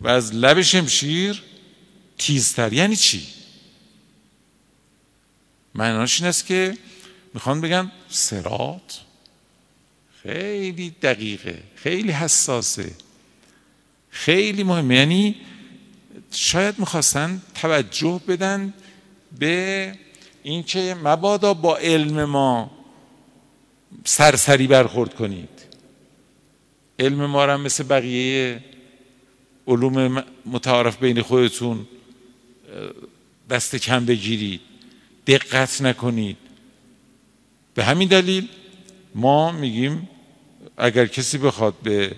و 0.00 0.08
از 0.08 0.34
لب 0.34 0.62
شمشیر 0.62 1.42
تیزتر. 2.18 2.72
یعنی 2.72 2.96
چی؟ 2.96 3.26
معناش 5.74 6.20
این 6.20 6.28
است 6.28 6.46
که 6.46 6.78
می‌خوان 7.34 7.60
بگن 7.60 7.92
سرات 8.08 9.00
خیلی 10.22 10.90
دقیقه 11.02 11.62
خیلی 11.74 12.12
حساسه 12.12 12.90
خیلی 14.10 14.64
مهمه. 14.64 14.94
یعنی 14.96 15.36
شاید 16.30 16.78
می‌خواستن 16.78 17.42
توجه 17.54 18.20
بدن 18.28 18.74
به 19.38 19.94
اینکه 20.42 20.96
مبادا 21.04 21.54
با 21.54 21.76
علم 21.76 22.24
ما 22.24 22.70
سرسری 24.04 24.66
برخورد 24.66 25.14
کنید. 25.14 25.67
علم 26.98 27.26
ما 27.26 27.44
را 27.44 27.56
مثل 27.56 27.84
بقیه 27.84 28.64
علوم 29.66 30.24
متعارف 30.46 30.96
بین 30.96 31.22
خودتون 31.22 31.86
دست 33.50 33.76
کم 33.76 34.04
بگیرید 34.04 34.60
دقت 35.26 35.82
نکنید. 35.82 36.36
به 37.74 37.84
همین 37.84 38.08
دلیل 38.08 38.48
ما 39.14 39.52
میگیم 39.52 40.08
اگر 40.76 41.06
کسی 41.06 41.38
بخواد 41.38 41.74
به 41.82 42.12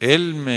علم 0.00 0.48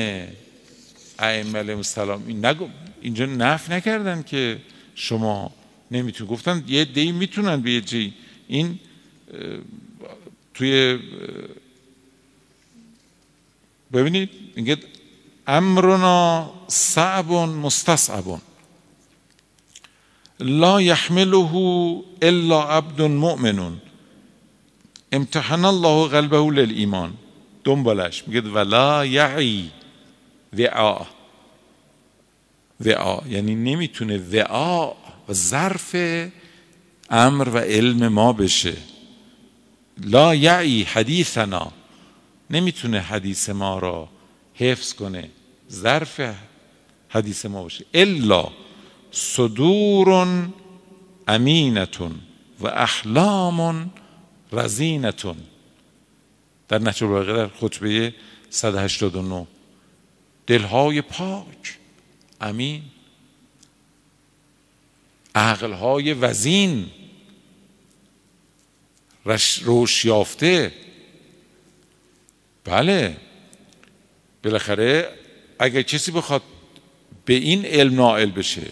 ائمه 1.20 1.60
علیهم 1.60 1.78
السلام 1.78 2.24
این 2.28 2.46
نگو 2.46 2.70
اینجا 3.02 3.26
نف 3.26 3.70
نکردن 3.70 4.24
که 4.24 4.58
شما 4.96 5.54
نمیتون 5.92 6.28
گفتن 6.28 6.64
یه 6.68 6.86
دی 6.86 7.12
می‌تونن 7.12 7.62
به 7.62 7.72
یه 7.72 7.82
جی 7.82 8.14
این 8.48 8.80
توی 10.54 11.00
ببینید 13.96 14.30
اینگه 14.56 14.78
امرنا 15.48 16.50
صعب 16.68 17.32
مستصعب 17.32 18.40
لا 20.40 20.80
يحمله 20.82 21.54
الا 22.22 22.60
عبد 22.62 23.02
مؤمن 23.02 23.78
امتحن 25.14 25.66
الله 25.66 26.08
قلبه 26.08 26.52
للایمان. 26.52 27.14
دنبالش. 27.64 28.24
میگه 28.28 28.42
ولا 28.42 29.06
یعی 29.06 29.72
وعا. 30.54 31.06
وعا. 32.86 33.28
یعنی 33.30 33.56
نمی‌تونه 33.56 34.18
وعا 34.18 34.94
و 35.30 35.34
ظرف 35.34 35.96
امر 37.10 37.50
و 37.50 37.58
علم 37.58 38.08
ما 38.08 38.34
بشه. 38.34 38.78
لا 39.98 40.36
یعی 40.36 40.84
حدیثنا. 40.84 41.72
نمی‌تونه 42.50 43.00
حدیث 43.00 43.50
ما 43.50 43.80
را 43.80 44.10
حفظ 44.54 44.94
کنه 44.94 45.30
ظرف 45.72 46.22
حدیث 47.10 47.46
ما 47.46 47.64
باشه. 47.64 47.86
الا 47.94 48.52
صدور 49.12 50.28
امینتون 51.28 52.20
و 52.60 52.68
احلام 52.68 53.94
رزینتون 54.52 55.38
در 56.68 56.78
نهج 56.78 57.04
در 57.04 57.48
خطبه 57.48 58.14
189 58.50 59.48
دلهای 60.48 61.02
پاک 61.02 61.78
امین. 62.42 62.82
عقلهای 65.36 66.14
وزین 66.14 66.86
روش 69.26 70.06
یافته 70.06 70.74
بله. 72.66 73.18
بالاخره 74.44 75.10
اگر 75.60 75.82
کسی 75.82 76.12
بخواد 76.12 76.42
به 77.26 77.34
این 77.34 77.66
علم 77.66 77.96
نائل 77.96 78.32
بشه 78.32 78.72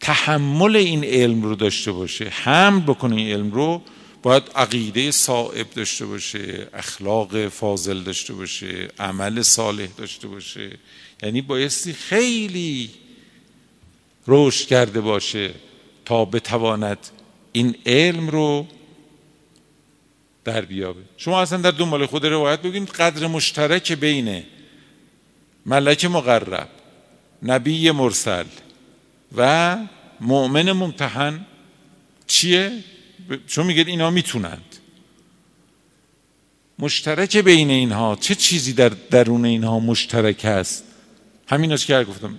تحمل 0.00 0.76
این 0.76 1.04
علم 1.04 1.42
رو 1.42 1.54
داشته 1.54 1.92
باشه 1.92 2.24
حمل 2.24 2.80
بکنه 2.80 3.16
این 3.16 3.32
علم 3.32 3.50
رو 3.50 3.82
باید 4.22 4.42
عقیده 4.54 5.10
صائب 5.10 5.70
داشته 5.70 6.06
باشه 6.06 6.68
اخلاق 6.74 7.48
فاضل 7.48 8.02
داشته 8.02 8.34
باشه 8.34 8.88
عمل 8.98 9.42
صالح 9.42 9.88
داشته 9.96 10.28
باشه. 10.28 10.70
یعنی 11.22 11.40
بایستی 11.40 11.92
خیلی 11.92 12.90
رشد 14.28 14.66
کرده 14.66 15.00
باشه 15.00 15.54
تا 16.04 16.24
بتواند 16.24 16.98
این 17.52 17.76
علم 17.86 18.28
رو 18.28 18.66
در 20.44 20.60
بیابه. 20.60 21.00
شما 21.16 21.42
اصلا 21.42 21.58
در 21.58 21.70
دنبال 21.70 22.06
خود 22.06 22.26
روایت 22.26 22.62
بگید 22.62 22.90
قدر 22.90 23.26
مشترک 23.26 23.92
بین 23.92 24.42
ملک 25.66 26.04
مقرب 26.04 26.68
نبی 27.42 27.90
مرسل 27.90 28.44
و 29.36 29.76
مؤمن 30.20 30.72
ممتحن 30.72 31.46
چیه؟ 32.26 32.72
چون 33.46 33.66
میگه 33.66 33.84
اینا 33.86 34.10
می‌تونند. 34.10 34.76
مشترک 36.78 37.36
بین 37.36 37.70
اینها 37.70 38.16
چه 38.20 38.34
چیزی 38.34 38.72
در 38.72 38.88
درون 38.88 39.44
اینها 39.44 39.78
مشترک 39.78 40.44
است؟ 40.44 40.84
همین 41.48 41.72
است 41.72 41.86
که 41.86 42.04
گفتم 42.04 42.38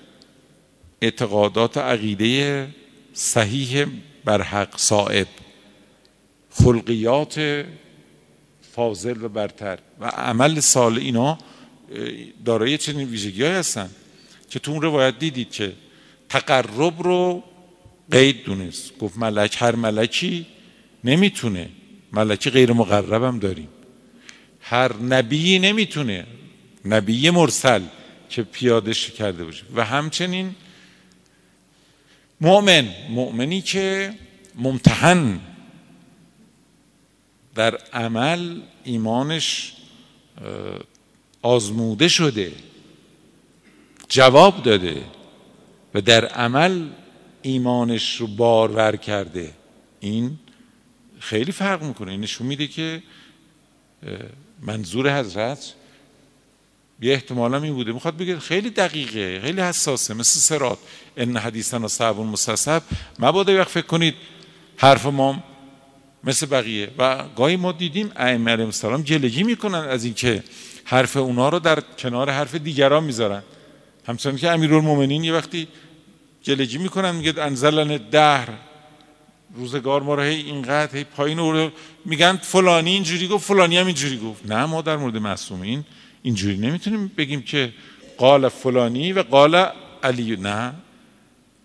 اعتقادات 1.01 1.77
عقیده 1.77 2.67
صحیح 3.13 3.85
بر 4.25 4.41
حق 4.41 4.77
صائب 4.77 5.27
خلقیات 6.51 7.65
فاضل 8.75 9.23
و 9.23 9.29
برتر. 9.29 9.79
و 9.99 10.05
عمل 10.05 10.59
سال 10.59 10.97
اینا 10.97 11.37
دارای 12.45 12.77
چنین 12.77 13.07
ویژگی 13.07 13.43
های 13.43 13.51
هستن 13.51 13.89
که 14.49 14.59
تو 14.59 14.71
اون 14.71 14.81
روایت 14.81 15.19
دیدید 15.19 15.51
که 15.51 15.73
تقرب 16.29 17.01
رو 17.01 17.43
قید 18.11 18.43
دونست. 18.43 18.97
گفت 18.97 19.17
ملک 19.17 19.57
هر 19.59 19.75
ملکی 19.75 20.45
نمی‌تونه. 21.03 21.69
ملکی 22.11 22.49
غیر 22.49 22.73
مقربم 22.73 23.39
داریم. 23.39 23.67
هر 24.61 24.93
نبی 24.93 25.59
نمی‌تونه. 25.59 26.25
نبی 26.85 27.29
مرسل 27.29 27.81
که 28.29 28.43
پیادش 28.43 29.11
کرده 29.11 29.43
باشه. 29.43 29.63
و 29.75 29.85
همچنین 29.85 30.55
مؤمن 32.41 32.87
مؤمنی 33.09 33.61
که 33.61 34.13
ممتحن 34.55 35.39
در 37.55 37.75
عمل 37.93 38.61
ایمانش 38.83 39.73
آزموده 41.41 42.07
شده 42.07 42.51
جواب 44.09 44.63
داده 44.63 45.03
و 45.93 46.01
در 46.01 46.25
عمل 46.25 46.87
ایمانش 47.41 48.15
رو 48.15 48.27
بارور 48.27 48.95
کرده. 48.95 49.53
این 49.99 50.39
خیلی 51.19 51.51
فرق 51.51 51.83
می‌کنه. 51.83 52.11
این 52.11 52.21
نشون 52.21 52.47
میده 52.47 52.67
که 52.67 53.03
منظور 54.61 55.19
حضرت 55.19 55.73
یه 57.01 57.13
احتمالا 57.13 57.61
این 57.61 57.73
بوده. 57.73 57.91
می‌خواد 57.91 58.17
بگه 58.17 58.39
خیلی 58.39 58.69
دقیقه 58.69 59.41
خیلی 59.41 59.61
حساسه. 59.61 60.13
مثل 60.13 60.39
سرات. 60.39 60.77
ان 61.17 61.37
حدیثن 61.37 61.83
و 61.83 61.87
صعب 61.87 62.19
مستصب 62.19 62.81
مبادا 63.19 63.57
وقت 63.57 63.69
فکر 63.69 63.85
کنید 63.85 64.15
حرف 64.77 65.05
ما 65.05 65.43
مثل 66.25 66.45
بقیه. 66.45 66.91
و 66.97 67.23
گاهی 67.35 67.55
ما 67.55 67.71
دیدیم 67.71 68.11
ائمه 68.15 68.51
علیهم 68.51 68.67
السلام 68.67 69.01
جلگی 69.01 69.43
می‌کنن 69.43 69.77
از 69.77 70.03
اینکه 70.03 70.43
حرف 70.83 71.17
اونا 71.17 71.49
رو 71.49 71.59
در 71.59 71.79
کنار 71.79 72.29
حرف 72.29 72.55
دیگران 72.55 73.03
می‌ذارن. 73.03 73.43
همچنان 74.07 74.37
که 74.37 74.49
امیرالمومنین 74.49 75.23
یه 75.23 75.33
وقتی 75.33 75.67
جلگی 76.41 76.77
می‌کنن 76.77 77.15
میگه 77.15 77.33
انزلن 77.37 77.97
دهر. 77.97 78.49
روزگار 79.55 80.01
ما 80.01 80.15
رو 80.15 80.21
هی 80.21 80.35
اینقدر 80.35 80.97
هی 80.97 81.03
پایین 81.03 81.37
رو 81.37 81.69
میگن 82.05 82.37
فلانی 82.37 82.91
اینجوری 82.91 83.27
گفت 83.27 83.45
فلانی 83.45 83.77
هم 83.77 83.85
اینجوری 83.85 84.17
گفت. 84.17 84.45
نه 84.45 84.65
ما 84.65 84.81
در 84.81 84.97
مورد 84.97 85.17
معصومین 85.17 85.83
اینجوری 86.23 86.57
نمی‌تونیم 86.57 87.11
بگیم 87.17 87.41
که 87.41 87.73
قال 88.17 88.49
فلانی 88.49 89.13
و 89.13 89.23
قال 89.23 89.65
علی. 90.03 90.35
نه. 90.35 90.73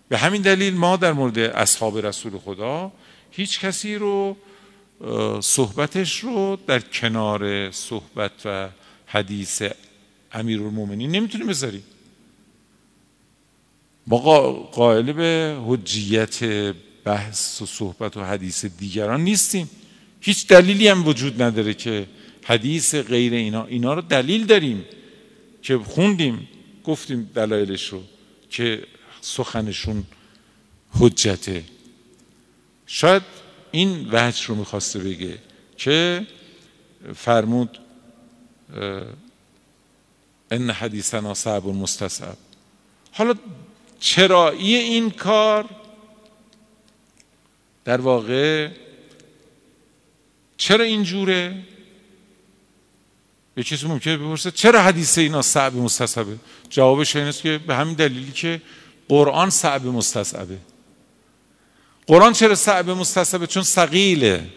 به 0.09 0.17
همین 0.17 0.41
دلیل 0.41 0.73
ما 0.73 0.97
در 0.97 1.13
مورد 1.13 1.39
اصحاب 1.39 2.05
رسول 2.05 2.37
خدا 2.37 2.91
هیچ 3.31 3.59
کسی 3.59 3.95
رو 3.95 4.37
صحبتش 5.41 6.19
رو 6.19 6.57
در 6.67 6.79
کنار 6.79 7.71
صحبت 7.71 8.31
و 8.45 8.69
حدیث 9.07 9.63
امیرالمومنین 10.31 11.11
نمی‌تونیم 11.11 11.47
بذاریم. 11.47 11.83
ما 14.07 14.17
قائل 14.51 15.11
به 15.11 15.57
حجیت 15.65 16.43
بحث 17.03 17.61
و 17.61 17.65
صحبت 17.65 18.17
و 18.17 18.23
حدیث 18.23 18.65
دیگران 18.65 19.21
نیستیم. 19.21 19.69
هیچ 20.21 20.47
دلیلی 20.47 20.87
هم 20.87 21.07
وجود 21.07 21.41
نداره 21.41 21.73
که 21.73 22.07
حدیث 22.43 22.95
غیر 22.95 23.33
اینا. 23.33 23.65
اینا 23.65 23.93
رو 23.93 24.01
دلیل 24.01 24.45
داریم 24.45 24.85
که 25.61 25.77
خوندیم 25.77 26.47
گفتیم 26.83 27.29
دلایلش 27.35 27.87
رو 27.87 28.03
که 28.49 28.83
سخنشون 29.21 30.03
حجته. 30.99 31.63
شاید 32.85 33.21
این 33.71 34.09
وجه 34.11 34.47
رو 34.47 34.55
می‌خواسته 34.55 34.99
بگه. 34.99 35.37
که 35.77 36.27
فرمود 37.15 37.77
ان 40.51 40.69
حدیثنا 40.69 41.33
صعب 41.33 41.65
و 41.65 41.73
مستصعب 41.73 42.37
حالا 43.11 43.35
چرایی 43.99 44.75
این 44.75 45.11
کار؟ 45.11 45.69
در 47.85 48.01
واقع 48.01 48.69
چرا 50.57 50.83
اینجوره 50.83 51.63
یه 53.57 53.63
کسی 53.63 53.87
ممکنه 53.87 54.17
بپرسه 54.17 54.51
چرا 54.51 54.81
حدیث 54.81 55.17
اینا 55.17 55.41
صعب 55.41 55.75
مستصعبه 55.75 56.37
جوابش 56.69 57.15
این 57.15 57.31
که 57.31 57.57
به 57.57 57.75
همین 57.75 57.93
دلیلی 57.93 58.31
که 58.31 58.61
قرآن 59.09 59.49
صعب 59.49 59.85
مستصعبه 59.85 60.57
قرآن 62.07 62.33
چرا 62.33 62.55
صعب 62.55 62.89
مستصعبه 62.89 63.47
چون 63.47 63.63
سقیله 63.63 64.47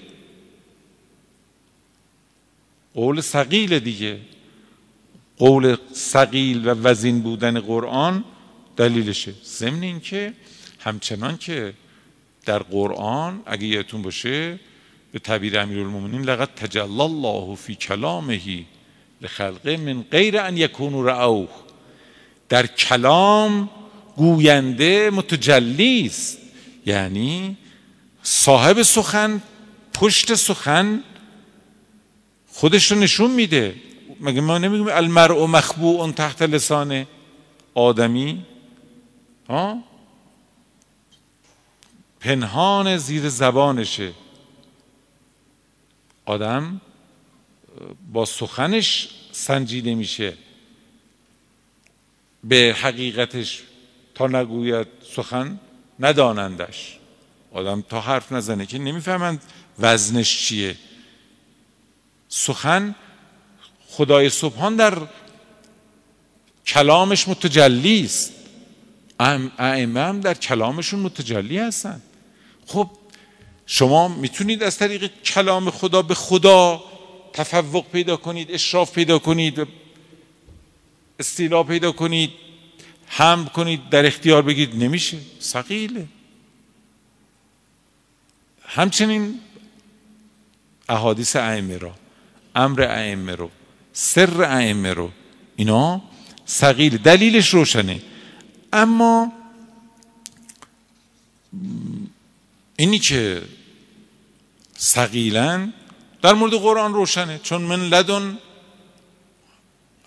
قول 2.94 3.20
سقیل 3.20 3.78
دیگه. 3.78 4.18
قول 5.38 5.76
سقیل 5.92 6.68
و 6.68 6.70
وزین 6.70 7.20
بودن 7.22 7.60
قرآن 7.60 8.24
دلیلشه. 8.76 9.34
ضمن 9.44 9.82
اینکه 9.82 10.32
همچنان 10.80 11.36
که 11.36 11.74
در 12.46 12.58
قرآن 12.58 13.42
اگه 13.46 13.66
یادتون 13.66 14.02
باشه 14.02 14.58
به 15.12 15.18
تعبیر 15.18 15.58
امیرالمومنین 15.58 16.22
لقد 16.22 16.48
تجلی 16.54 17.00
الله 17.00 17.54
فی 17.54 17.74
کلامه 17.74 18.64
لخلقه 19.20 19.76
من 19.76 20.02
غیر 20.10 20.38
ان 20.38 20.56
یکونوا 20.56 21.04
رعوه 21.04 21.48
در 22.48 22.66
کلام 22.66 23.70
گوینده 24.16 25.10
متجلی 25.10 26.06
است. 26.06 26.38
یعنی 26.86 27.56
صاحب 28.22 28.82
سخن 28.82 29.42
پشت 29.94 30.34
سخن 30.34 31.02
خودش 32.48 32.92
رو 32.92 32.98
نشون 32.98 33.30
میده. 33.30 33.74
مگه 34.20 34.40
ما 34.40 34.58
نمیگیم 34.58 34.88
المرء 34.88 35.46
مخبوع 35.46 36.12
تحت 36.12 36.42
لسان 36.42 37.06
آدمی؟ 37.74 38.46
ها؟ 39.48 39.78
پنهان 42.20 42.96
زیر 42.96 43.28
زبانشه. 43.28 44.12
آدم 46.24 46.80
با 48.12 48.24
سخنش 48.24 49.08
سنجیده 49.32 49.94
میشه. 49.94 50.32
به 52.44 52.76
حقیقتش 52.80 53.62
تا 54.14 54.26
نگوید 54.26 54.86
سخن 55.16 55.60
ندانندش. 56.00 56.98
آدم 57.52 57.84
تا 57.88 58.00
حرف 58.00 58.32
نزنه 58.32 58.66
که 58.66 58.78
نمی‌فهمند 58.78 59.42
وزنش 59.78 60.46
چیه. 60.46 60.76
سخن 62.28 62.94
خدای 63.88 64.30
سبحان 64.30 64.76
در 64.76 64.98
کلامش 66.66 67.28
متجلی 67.28 68.04
است. 68.04 68.32
ائمه 69.58 70.00
هم 70.00 70.20
در 70.20 70.34
کلامشون 70.34 71.00
متجلی 71.00 71.58
هستن. 71.58 72.02
خب 72.66 72.90
شما 73.66 74.08
می‌تونید 74.08 74.62
از 74.62 74.78
طریق 74.78 75.10
کلام 75.24 75.70
خدا 75.70 76.02
به 76.02 76.14
خدا 76.14 76.84
تفوق 77.32 77.86
پیدا 77.92 78.16
کنید 78.16 78.50
اشراف 78.50 78.92
پیدا 78.92 79.18
کنید 79.18 79.66
استیلا 81.18 81.62
پیدا 81.62 81.92
کنید. 81.92 82.30
هم 83.08 83.44
کنید 83.44 83.88
در 83.88 84.06
اختیار 84.06 84.42
بگید 84.42 84.76
نمیشه. 84.76 85.18
سقیله 85.38 86.06
همچنین 88.68 89.40
احادیث 90.88 91.36
ائمه 91.36 91.78
را 91.78 91.94
امر 92.54 92.82
ائمه 92.82 93.34
رو 93.34 93.50
سر 93.92 94.42
ائمه 94.42 94.92
رو 94.92 95.10
اینا 95.56 96.02
سقیل 96.46 96.96
دلیلش 96.96 97.54
روشنه. 97.54 98.02
اما 98.72 99.32
اینی 102.76 102.98
که 102.98 103.42
سقیلن 104.76 105.72
در 106.22 106.32
مورد 106.32 106.54
قرآن 106.54 106.94
روشنه. 106.94 107.40
چون 107.42 107.62
من 107.62 107.80
لدن 107.80 108.38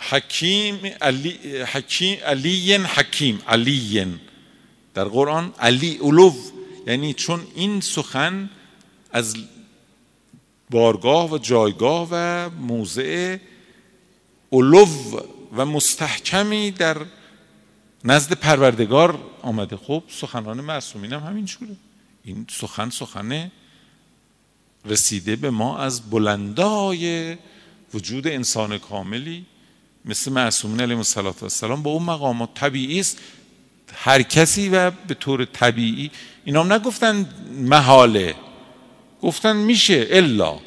حکیم 0.09 0.79
علی 1.01 1.63
حکیم 1.73 2.17
علی 2.25 2.75
حکیم 2.75 3.41
علی 3.47 4.05
در 4.93 5.03
قرآن 5.03 5.53
علی 5.59 5.97
اولو 5.97 6.33
یعنی 6.87 7.13
چون 7.13 7.47
این 7.55 7.81
سخن 7.81 8.49
از 9.11 9.35
بارگاه 10.69 11.31
و 11.31 11.37
جایگاه 11.37 12.07
و 12.11 12.49
موضع 12.49 13.37
اولو 14.49 14.85
و 15.55 15.65
مستحکمی 15.65 16.71
در 16.71 16.97
نزد 18.03 18.33
پروردگار 18.33 19.19
آمده. 19.41 19.77
خب 19.77 20.03
سخنان 20.07 20.61
معصومین 20.61 21.13
هم 21.13 21.23
همین 21.23 21.45
جوره. 21.45 21.75
این 22.23 22.45
سخن 22.49 22.89
سخنه 22.89 23.51
رسیده 24.85 25.35
به 25.35 25.49
ما 25.49 25.77
از 25.77 26.09
بلندای 26.09 27.37
وجود 27.93 28.27
انسان 28.27 28.77
کاملی. 28.77 29.45
مثل 30.07 30.31
معصومین 30.31 30.81
علیهم 30.81 31.03
السلام 31.43 31.83
با 31.83 31.91
اون 31.91 32.03
مقامات 32.03 32.49
طبیعی 32.53 32.99
است. 32.99 33.17
هر 33.93 34.21
کسی 34.21 34.69
و 34.69 34.91
به 34.91 35.13
طور 35.13 35.45
طبیعی 35.45 36.11
اینا 36.45 36.63
هم 36.63 36.73
نگفتن 36.73 37.29
محاله 37.51 38.35
گفتن 39.21 39.55
میشه 39.55 40.07
الا 40.09 40.59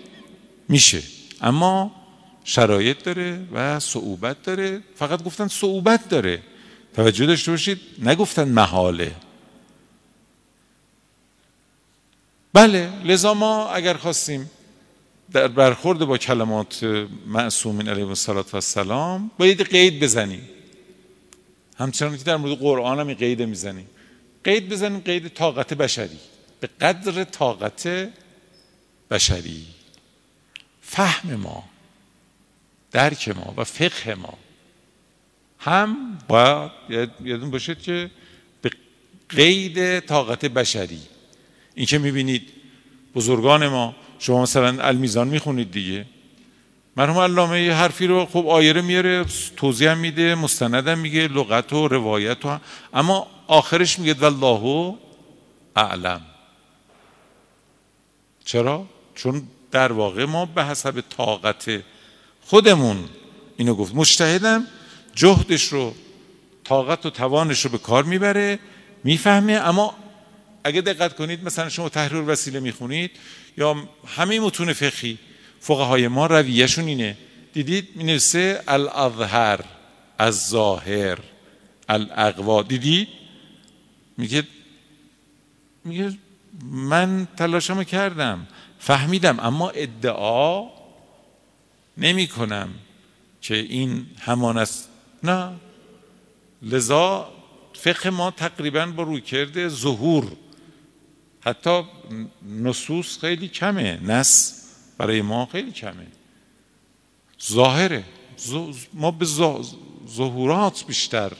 میشه. 0.68 1.02
اما 1.40 1.92
شرایط 2.44 3.02
داره 3.02 3.40
و 3.52 3.80
صعوبت 3.80 4.42
داره. 4.42 4.80
فقط 4.96 5.22
گفتن 5.22 5.48
صعوبت 5.48 6.08
داره. 6.08 6.42
توجه 6.96 7.26
داشته 7.26 7.50
باشید 7.50 7.80
نگفتن 7.98 8.48
محاله. 8.48 9.12
بله 12.52 12.90
لذا 13.04 13.34
ما 13.34 13.68
اگر 13.68 13.94
خواستیم 13.94 14.50
در 15.32 15.48
برخورد 15.48 15.98
با 15.98 16.18
کلمات 16.18 16.84
معصومین 17.26 17.88
علیه 17.88 18.08
السلام 18.54 19.30
باید 19.38 19.62
قید 19.62 20.00
بزنیم 20.00 20.48
همچنان 21.78 22.18
که 22.18 22.24
در 22.24 22.36
مورد 22.36 22.58
قرآن 22.58 23.00
هم 23.00 23.14
قید 23.14 23.42
می‌زنیم 23.42 23.86
قید 24.44 24.68
بزنیم 24.68 25.00
قید 25.00 25.28
طاقت 25.28 25.74
بشری. 25.74 26.18
به 26.60 26.68
قدر 26.80 27.24
طاقت 27.24 28.08
بشری. 29.10 29.66
فهم 30.82 31.34
ما 31.34 31.64
درک 32.92 33.28
ما 33.28 33.54
و 33.56 33.64
فقه 33.64 34.14
ما 34.14 34.38
هم 35.58 36.18
باید 36.28 37.10
یادون 37.24 37.50
باشید 37.50 37.82
که 37.82 38.10
به 38.62 38.70
قید 39.28 40.00
طاقت 40.00 40.44
بشری. 40.44 41.00
این 41.74 41.86
که 41.86 41.98
می‌بینید 41.98 42.48
بزرگان 43.14 43.68
ما 43.68 43.94
شما 44.20 44.42
مثلا 44.42 44.82
المیزان 44.82 45.28
می‌خونید 45.28 45.70
دیگه. 45.70 46.06
مرحوم 46.96 47.18
علامه 47.18 47.62
یه 47.62 47.74
حرفی 47.74 48.06
رو 48.06 48.26
خب 48.26 48.46
آیره 48.48 48.80
میاره 48.80 49.24
توضیح 49.56 49.94
میده 49.94 50.34
مستندم 50.34 50.98
میگه 50.98 51.28
لغت 51.28 51.72
و 51.72 51.88
روایت 51.88 52.46
و 52.46 52.58
اما 52.94 53.26
آخرش 53.46 53.98
میگه 53.98 54.14
والله 54.14 54.94
اعلم. 55.76 56.20
چرا؟ 58.44 58.86
چون 59.14 59.42
در 59.70 59.92
واقع 59.92 60.24
ما 60.24 60.46
به 60.46 60.64
حسب 60.64 61.00
طاقت 61.16 61.82
خودمون 62.46 63.04
اینو 63.56 63.74
گفت. 63.74 63.94
مجتهدم 63.94 64.66
جهدش 65.14 65.64
رو 65.64 65.94
طاقت 66.64 67.06
و 67.06 67.10
توانش 67.10 67.64
رو 67.64 67.70
به 67.70 67.78
کار 67.78 68.04
می‌بره 68.04 68.58
می‌فهمه 69.04 69.52
اما 69.52 69.94
اگه 70.64 70.80
دقت 70.80 71.16
کنید 71.16 71.44
مثلا 71.44 71.68
شما 71.68 71.88
تحریر 71.88 72.22
وسیله 72.26 72.60
می‌خونید 72.60 73.10
یا 73.60 73.76
همه 74.06 74.40
متون 74.40 74.72
فقهی 74.72 75.18
فقهای 75.60 76.08
ما 76.08 76.26
رویهشون 76.26 76.86
اینه. 76.86 77.16
دیدید؟ 77.52 77.88
می 77.96 78.04
نویسه 78.04 78.62
الاظهر 78.68 79.60
از 80.18 80.48
ظاهر 80.48 81.18
الاقوا. 81.88 82.62
دیدید؟ 82.62 83.08
میگه 84.16 84.42
میگه 85.84 86.18
من 86.64 87.28
تلاشمو 87.36 87.84
کردم 87.84 88.46
فهمیدم 88.78 89.40
اما 89.40 89.70
ادعا 89.70 90.68
نمی 91.96 92.26
کنم 92.26 92.68
که 93.40 93.56
این 93.56 94.06
همان 94.18 94.58
است. 94.58 94.88
نه. 95.22 95.52
لذا 96.62 97.32
فقه 97.72 98.10
ما 98.10 98.30
تقریبا 98.30 98.86
با 98.86 99.02
روی 99.02 99.20
کرده 99.20 99.68
ظهور 99.68 100.32
حتی 101.40 101.82
نصوص 102.62 103.18
خیلی 103.18 103.48
کمه. 103.48 104.00
نس 104.02 104.56
برای 104.98 105.22
ما 105.22 105.46
خیلی 105.46 105.72
کمه. 105.72 106.06
ظاهره. 107.42 108.04
ما 108.92 109.10
به 109.10 109.24
ظهورات 110.08 110.86
بیشتر 110.86 111.32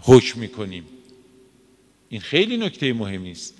حکم 0.00 0.40
می‌کنیم. 0.40 0.86
این 2.08 2.20
خیلی 2.20 2.56
نکته 2.56 2.92
مهمی 2.92 3.30
است 3.30 3.54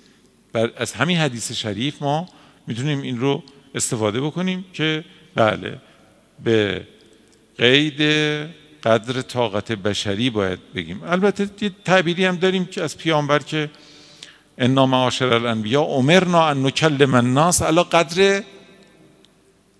از 0.77 0.93
همین 0.93 1.17
حدیث 1.17 1.51
شریف 1.51 2.01
ما 2.01 2.29
می‌تونیم 2.67 3.01
این 3.01 3.19
رو 3.19 3.43
استفاده 3.75 4.21
بکنیم 4.21 4.65
که 4.73 5.05
بله 5.35 5.81
به 6.43 6.87
قید 7.57 8.01
قدر 8.83 9.21
طاقت 9.21 9.71
بشری 9.71 10.29
باید 10.29 10.59
بگیم. 10.73 11.03
البته 11.03 11.49
یه 11.61 11.71
تعبیری 11.85 12.25
هم 12.25 12.35
داریم 12.35 12.65
که 12.65 12.83
از 12.83 12.97
پیامبر 12.97 13.39
که 13.39 13.69
انا 14.61 14.85
معاشر 14.85 15.33
الانبیا 15.33 15.81
امرنا 15.81 16.49
ان 16.49 16.65
نکلم 16.65 17.13
الناس 17.13 17.61
علی 17.61 17.83
قدر 17.83 18.43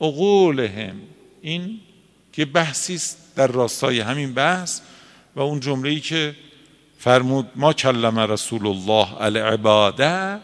عقولهم. 0.01 0.95
این 1.41 1.79
که 2.33 2.45
بحثی 2.45 2.95
است 2.95 3.17
در 3.35 3.47
راستای 3.47 3.99
همین 3.99 4.33
بحث 4.33 4.81
و 5.35 5.39
اون 5.39 5.59
جمله 5.59 5.89
ای 5.89 5.99
که 5.99 6.35
فرمود 6.97 7.47
ما 7.55 7.73
کلم 7.73 8.19
رسول 8.19 8.67
الله 8.67 9.21
العباده 9.21 10.39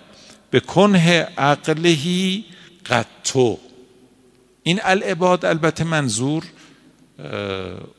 به 0.51 0.59
کنه 0.59 1.27
عقلهی 1.37 2.45
قطو 2.85 3.57
این 4.63 4.79
العباد 4.83 5.45
البته 5.45 5.83
منظور 5.83 6.43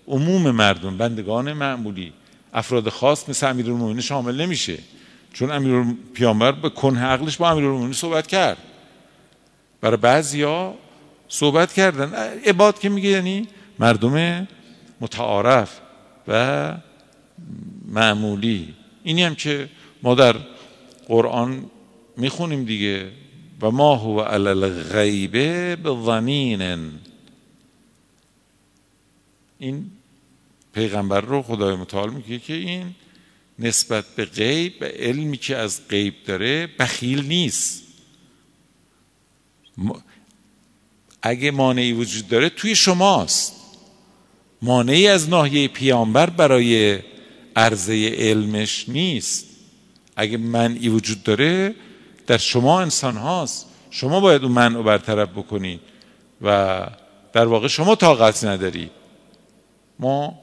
عموم 0.09 0.51
مردم 0.51 0.97
بندگان 0.97 1.53
معمولی 1.53 2.12
افراد 2.55 2.89
خاص 2.89 3.28
مثل 3.28 3.47
امیرالمومنین 3.47 4.01
شامل 4.01 4.41
نمیشه. 4.41 4.78
چون 5.39 5.51
امیر 5.51 5.97
پیامبر 6.14 6.53
به 6.53 6.68
کنه 6.68 7.01
عقلش 7.05 7.36
با 7.36 7.51
امیرالمومنین 7.51 7.93
صحبت 7.93 8.26
کرد. 8.26 8.59
برای 9.80 9.97
بعضیا 9.97 10.74
صحبت 11.28 11.72
کردن. 11.72 12.12
عباد 12.47 12.78
که 12.78 12.89
میگه 12.89 13.09
یعنی 13.09 13.49
مردم 13.78 14.49
متعارف 15.01 15.80
و 16.28 16.74
معمولی. 17.89 18.74
اینی 19.03 19.22
هم 19.22 19.34
که 19.34 19.68
ما 20.03 20.14
در 20.14 20.36
قرآن 21.09 21.70
می‌خونیم 22.16 22.64
دیگه. 22.64 23.11
و 23.62 23.70
ما 23.70 23.97
هو 23.97 24.20
علی 24.20 24.49
الغیبه 24.49 25.76
بظنین. 25.76 26.62
این 29.59 29.91
پیغمبر 30.72 31.20
رو 31.20 31.43
خدای 31.43 31.76
متعال 31.76 32.11
میگه 32.11 32.39
که 32.39 32.55
این 32.55 32.95
نسبت 33.59 34.04
به 34.16 34.24
غیب 34.24 34.84
علمی 34.84 35.36
که 35.36 35.56
از 35.56 35.80
غیب 35.88 36.14
داره 36.26 36.68
بخیل 36.78 37.26
نیست. 37.26 37.82
اگه 41.22 41.50
مانعی 41.50 41.92
وجود 41.92 42.28
داره 42.28 42.48
توی 42.48 42.76
شماست. 42.76 43.52
مانعی 44.62 45.09
از 45.09 45.28
ناحیه 45.28 45.68
پیامبر 45.68 46.30
برای 46.30 46.98
عرضه 47.56 48.14
علمش 48.18 48.88
نیست. 48.88 49.46
اگه 50.16 50.36
منعی 50.36 50.88
وجود 50.88 51.22
داره 51.22 51.74
در 52.26 52.38
شما 52.38 52.80
انسان 52.80 53.16
هاست. 53.16 53.66
شما 53.90 54.20
باید 54.20 54.42
اون 54.42 54.52
منع 54.52 54.76
رو 54.76 54.82
برطرف 54.82 55.28
بکنید 55.28 55.80
و 56.42 56.86
در 57.32 57.46
واقع 57.46 57.68
شما 57.68 57.94
طاقت 57.94 58.44
نداری. 58.44 58.90
ما 59.98 60.42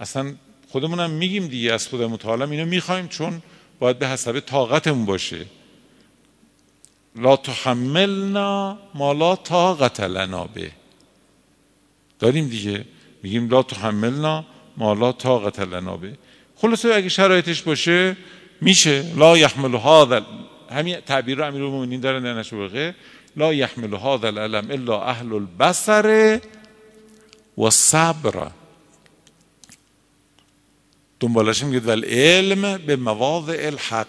اصلا 0.00 0.34
خودمونم 0.68 1.10
میگیم 1.10 1.46
دیگه 1.46 1.72
از 1.72 1.88
خود 1.88 2.02
متعالم 2.02 2.50
اینو 2.50 2.66
می‌خوایم 2.66 3.08
چون 3.08 3.42
باید 3.78 3.98
به 3.98 4.08
حسب 4.08 4.40
طاقتمون 4.40 5.06
باشه. 5.06 5.46
لا 7.16 7.36
تحملنا 7.36 8.78
ما 8.94 9.12
لا 9.12 9.36
طاقت 9.36 10.00
لنا 10.00 10.44
به. 10.44 10.70
داریم 12.18 12.48
دیگه. 12.48 12.84
میگیم 13.22 13.48
لا 13.48 13.62
تحملنا 13.62 14.44
ما 14.76 14.92
لا 14.92 15.12
طاقت 15.12 15.60
لنا 15.60 15.96
به. 15.96 16.12
خلاصه 16.56 16.94
اگه 16.94 17.08
شرایطش 17.08 17.62
باشه 17.62 18.16
میشه. 18.60 19.12
لا 19.16 19.38
یحمل 19.38 19.74
هذا 19.74 20.26
همین 20.70 21.00
تعبیر 21.00 21.38
رو 21.38 21.44
امیرالمومنین 21.44 22.00
دارن 22.00 22.22
در 22.22 22.34
نشبه 22.34 22.94
لا 23.36 23.54
یحمل 23.54 23.94
هذا 23.94 24.28
العلم 24.28 24.70
الا 24.70 25.02
اهل 25.02 25.32
البصر 25.32 26.40
و 27.58 27.70
دنبالش 31.20 31.62
میگه 31.62 31.80
ول 31.80 32.04
علم 32.04 32.76
به 32.76 32.96
مواضع 32.96 33.58
الحق. 33.60 34.06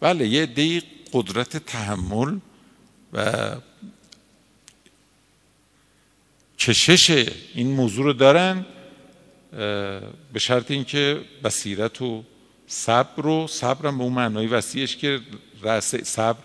بله 0.00 0.28
یه 0.28 0.46
دی 0.46 0.82
قدرت 1.12 1.56
تحمل 1.56 2.38
و 3.12 3.56
کشش 6.58 7.28
این 7.54 7.70
موضوع 7.70 8.04
رو 8.04 8.12
دارن 8.12 8.66
به 10.32 10.38
شرط 10.38 10.70
اینکه 10.70 11.20
بصیرت 11.44 12.02
و 12.02 12.24
صبر 12.66 13.26
و 13.26 13.46
صبر 13.46 13.88
هم 13.88 13.98
به 13.98 14.04
اون 14.04 14.12
معنای 14.12 14.46
وسیعش 14.46 14.96
که 14.96 15.20
رأس 15.62 15.94
صبر 15.94 16.38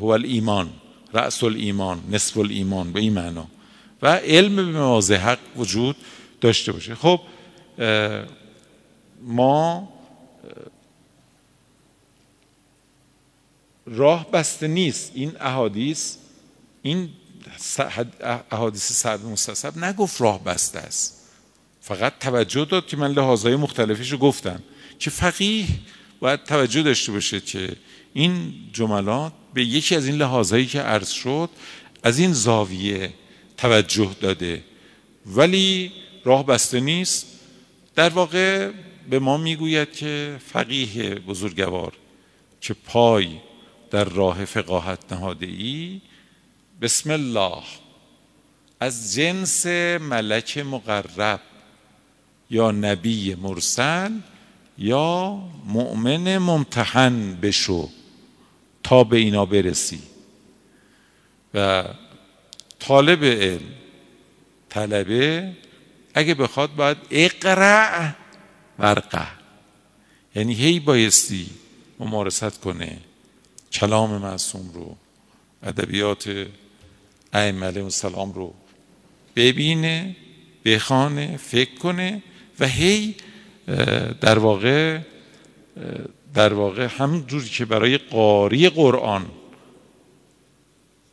هو 0.00 0.06
ایمان 0.06 0.70
رأس 1.14 1.44
الایمان 1.44 2.02
نصف 2.10 2.36
الایمان 2.36 2.92
به 2.92 3.00
این 3.00 3.12
معنا. 3.12 3.46
و 4.02 4.16
علم 4.16 4.56
به 4.56 4.62
مواضع 4.62 5.16
حق 5.16 5.38
وجود 5.56 5.96
داشته 6.40 6.72
باشه. 6.72 6.94
خب 6.94 7.20
ما 9.22 9.88
راه 13.86 14.30
بسته 14.30 14.68
نیست. 14.68 15.12
این 15.14 15.32
احادیث 15.40 16.16
این 16.82 17.10
احادیث 18.50 18.92
سعد 18.92 19.24
مستصب 19.24 19.78
نگفت 19.84 20.20
راه 20.20 20.44
بسته 20.44 20.78
است. 20.78 21.18
فقط 21.80 22.18
توجه 22.18 22.64
داد 22.64 22.86
که 22.86 22.96
من 22.96 23.12
لحاظهای 23.12 23.56
مختلفش 23.56 24.12
رو 24.12 24.18
گفتم. 24.18 24.62
که 24.98 25.10
فقیه 25.10 25.66
باید 26.20 26.44
توجه 26.44 26.82
داشته 26.82 27.12
باشه 27.12 27.40
که 27.40 27.76
این 28.14 28.54
جملات 28.72 29.32
به 29.54 29.64
یکی 29.64 29.96
از 29.96 30.06
این 30.06 30.14
لحاظهایی 30.14 30.66
که 30.66 30.80
عرض 30.80 31.08
شد 31.10 31.50
از 32.02 32.18
این 32.18 32.32
زاویه 32.32 33.14
توجه 33.56 34.16
داده. 34.20 34.64
ولی 35.26 35.92
راه 36.24 36.46
بسته 36.46 36.80
نیست. 36.80 37.26
در 37.94 38.08
واقع 38.08 38.70
به 39.10 39.18
ما 39.18 39.36
می‌گوید 39.36 39.92
که 39.92 40.38
فقیه 40.46 41.14
بزرگوار 41.14 41.92
که 42.60 42.74
پای 42.74 43.28
در 43.90 44.04
راه 44.04 44.44
فقاهت 44.44 45.12
نهاده 45.12 45.46
ای 45.46 46.00
بسم 46.80 47.10
الله. 47.10 47.62
از 48.80 49.14
جنس 49.14 49.66
ملک 50.00 50.58
مقرب 50.58 51.40
یا 52.50 52.70
نبی 52.70 53.34
مرسل 53.34 54.12
یا 54.78 55.42
مؤمن 55.66 56.38
ممتحن 56.38 57.38
بشو 57.42 57.88
تا 58.82 59.04
به 59.04 59.16
اینا 59.16 59.46
برسی. 59.46 60.02
و 61.54 61.84
طالب 62.78 63.24
علم 63.24 63.60
طلبه 64.68 65.52
اگه 66.14 66.34
بخواد 66.34 66.74
باید 66.74 66.96
اقرع 67.10 68.14
ورقه. 68.78 69.26
یعنی 70.34 70.54
هی 70.54 70.80
بایستی 70.80 71.46
ممارست 71.98 72.60
کنه. 72.60 72.98
کلام 73.72 74.10
معصوم 74.10 74.70
رو 74.74 74.96
ادبیات 75.62 76.46
ائمه 77.32 77.66
علیهم 77.66 77.84
السلام 77.84 78.32
رو 78.32 78.54
ببینه 79.36 80.16
بخانه 80.64 81.36
فکر 81.36 81.74
کنه 81.74 82.22
و 82.60 82.66
هی 82.66 83.14
در 84.20 84.38
واقع 84.38 84.98
در 86.34 86.54
واقع 86.54 86.86
همون 86.86 87.26
جوری 87.26 87.48
که 87.48 87.64
برای 87.64 87.98
قاری 87.98 88.68
قرآن 88.68 89.26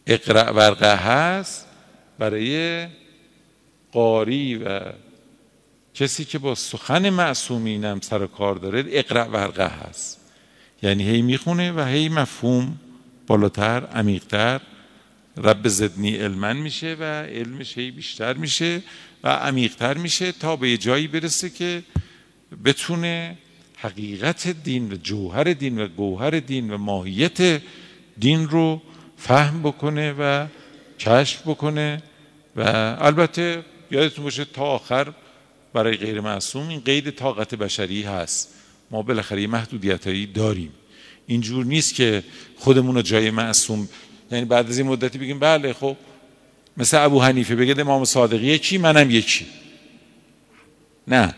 اقرع 0.08 0.52
ورقه 0.52 0.96
هست 0.96 1.66
برای 2.20 2.88
قاری 3.92 4.56
و 4.56 4.80
کسی 5.96 6.26
که 6.26 6.40
با 6.40 6.56
سخن 6.56 7.10
معصومین 7.10 7.86
هم 7.86 8.00
سر 8.02 8.28
کار 8.28 8.56
داره 8.56 8.84
اقرع 8.88 9.28
ورقه 9.28 9.68
هست. 9.68 10.20
یعنی 10.84 11.04
هی 11.10 11.22
می‌خونه 11.22 11.72
و 11.72 11.86
هی 11.86 12.10
مفهوم 12.10 12.80
بالاتر 13.28 13.86
عمیقتر. 13.86 14.62
رب 15.38 15.68
زدنی 15.68 16.16
علمن 16.16 16.58
میشه 16.58 16.98
و 17.00 17.04
علمش 17.24 17.78
هی 17.78 17.92
بیشتر 17.92 18.34
میشه 18.34 18.82
و 19.24 19.30
عمیقتر 19.30 19.98
میشه 19.98 20.32
تا 20.32 20.56
به 20.56 20.78
جایی 20.78 21.08
برسه 21.08 21.50
که 21.50 21.84
بتونه 22.66 23.38
حقیقت 23.78 24.48
دین 24.48 24.92
و 24.92 24.96
جوهر 24.96 25.44
دین 25.44 25.82
و 25.82 25.88
گوهر 25.88 26.40
دین 26.40 26.72
و 26.72 26.78
ماهیت 26.78 27.62
دین 28.20 28.50
رو 28.50 28.82
فهم 29.18 29.64
بکنه 29.64 30.14
و 30.20 30.48
کشف 31.00 31.42
بکنه. 31.42 32.04
و 32.56 32.62
البته 33.00 33.66
یادتون 33.92 34.24
باشه 34.24 34.46
تا 34.46 34.64
آخر 34.64 35.14
برای 35.76 35.98
غیر 35.98 36.22
معصوم 36.22 36.68
این 36.68 36.80
قید 36.80 37.10
طاقت 37.10 37.56
بشری 37.56 38.04
هست. 38.04 38.54
ما 38.92 39.02
بالاخره 39.02 39.42
یه 39.42 39.48
محدودیت 39.48 40.08
هایی 40.08 40.26
داریم. 40.26 40.72
اینجور 41.28 41.66
نیست 41.66 41.96
که 41.96 42.24
خودمون 42.58 42.96
رو 42.96 43.02
جای 43.02 43.32
معصوم 43.32 43.90
یعنی 44.32 44.46
بعد 44.46 44.70
از 44.70 44.78
این 44.78 44.88
مدتی 44.88 45.18
بگیم 45.18 45.40
بله 45.40 45.74
خب 45.74 45.98
مثل 46.78 46.98
ابو 46.98 47.22
حنیفه 47.22 47.56
بگه 47.56 47.82
امام 47.82 48.06
صادق 48.06 48.44
یکی 48.44 48.78
منم 48.78 49.12
یکی. 49.12 49.46
نه. 51.08 51.36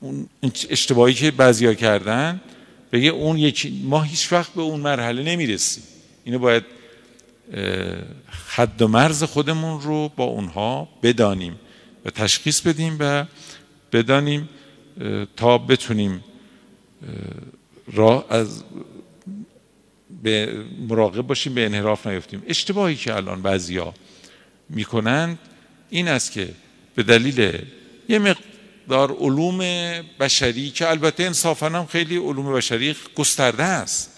اون 0.00 0.28
اشتباهی 0.70 1.14
که 1.14 1.30
بعضیا 1.30 1.74
کردن 1.74 2.40
بگه 2.92 3.08
اون 3.08 3.38
یکی 3.38 3.82
ما 3.84 4.02
هیچ 4.02 4.32
وقت 4.32 4.52
به 4.52 4.62
اون 4.62 4.80
مرحله 4.80 5.22
نمی‌رسیم. 5.22 5.82
اینو 6.24 6.38
باید 6.38 6.64
حد 8.48 8.82
و 8.82 8.88
مرز 8.88 9.24
خودمون 9.24 9.80
رو 9.80 10.08
با 10.16 10.24
اونها 10.24 10.88
بدانیم. 11.02 11.56
و 12.04 12.10
تشخیص 12.10 12.60
بدیم 12.60 12.96
و 13.00 13.24
بدانیم 13.92 14.48
تا 15.36 15.58
بتونیم 15.58 16.24
راه 17.92 18.26
از 18.30 18.62
به 20.22 20.64
مراقب 20.88 21.22
باشیم 21.22 21.54
به 21.54 21.64
انحراف 21.64 22.06
نیفتیم. 22.06 22.42
اشتباهی 22.46 22.96
که 22.96 23.14
الان 23.14 23.42
بعضیا 23.42 23.94
می‌کنند 24.68 25.38
این 25.90 26.08
است 26.08 26.32
که 26.32 26.48
به 26.94 27.02
دلیل 27.02 27.58
یه 28.08 28.18
مقدار 28.18 29.12
علوم 29.12 29.58
بشری 30.20 30.70
که 30.70 30.90
البته 30.90 31.22
انصافا 31.22 31.66
هم 31.66 31.86
خیلی 31.86 32.16
علوم 32.16 32.52
بشری 32.52 32.96
گسترده 33.14 33.62
است 33.62 34.10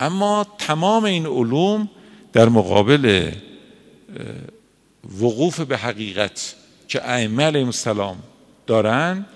اما 0.00 0.46
تمام 0.58 1.04
این 1.04 1.26
علوم 1.26 1.90
در 2.32 2.48
مقابل 2.48 3.32
وقوف 5.20 5.60
به 5.60 5.76
حقیقت 5.76 6.54
که 6.88 7.10
ائمه 7.10 7.44
علیهم 7.44 7.66
السلام 7.66 8.18
دارن 8.66 9.26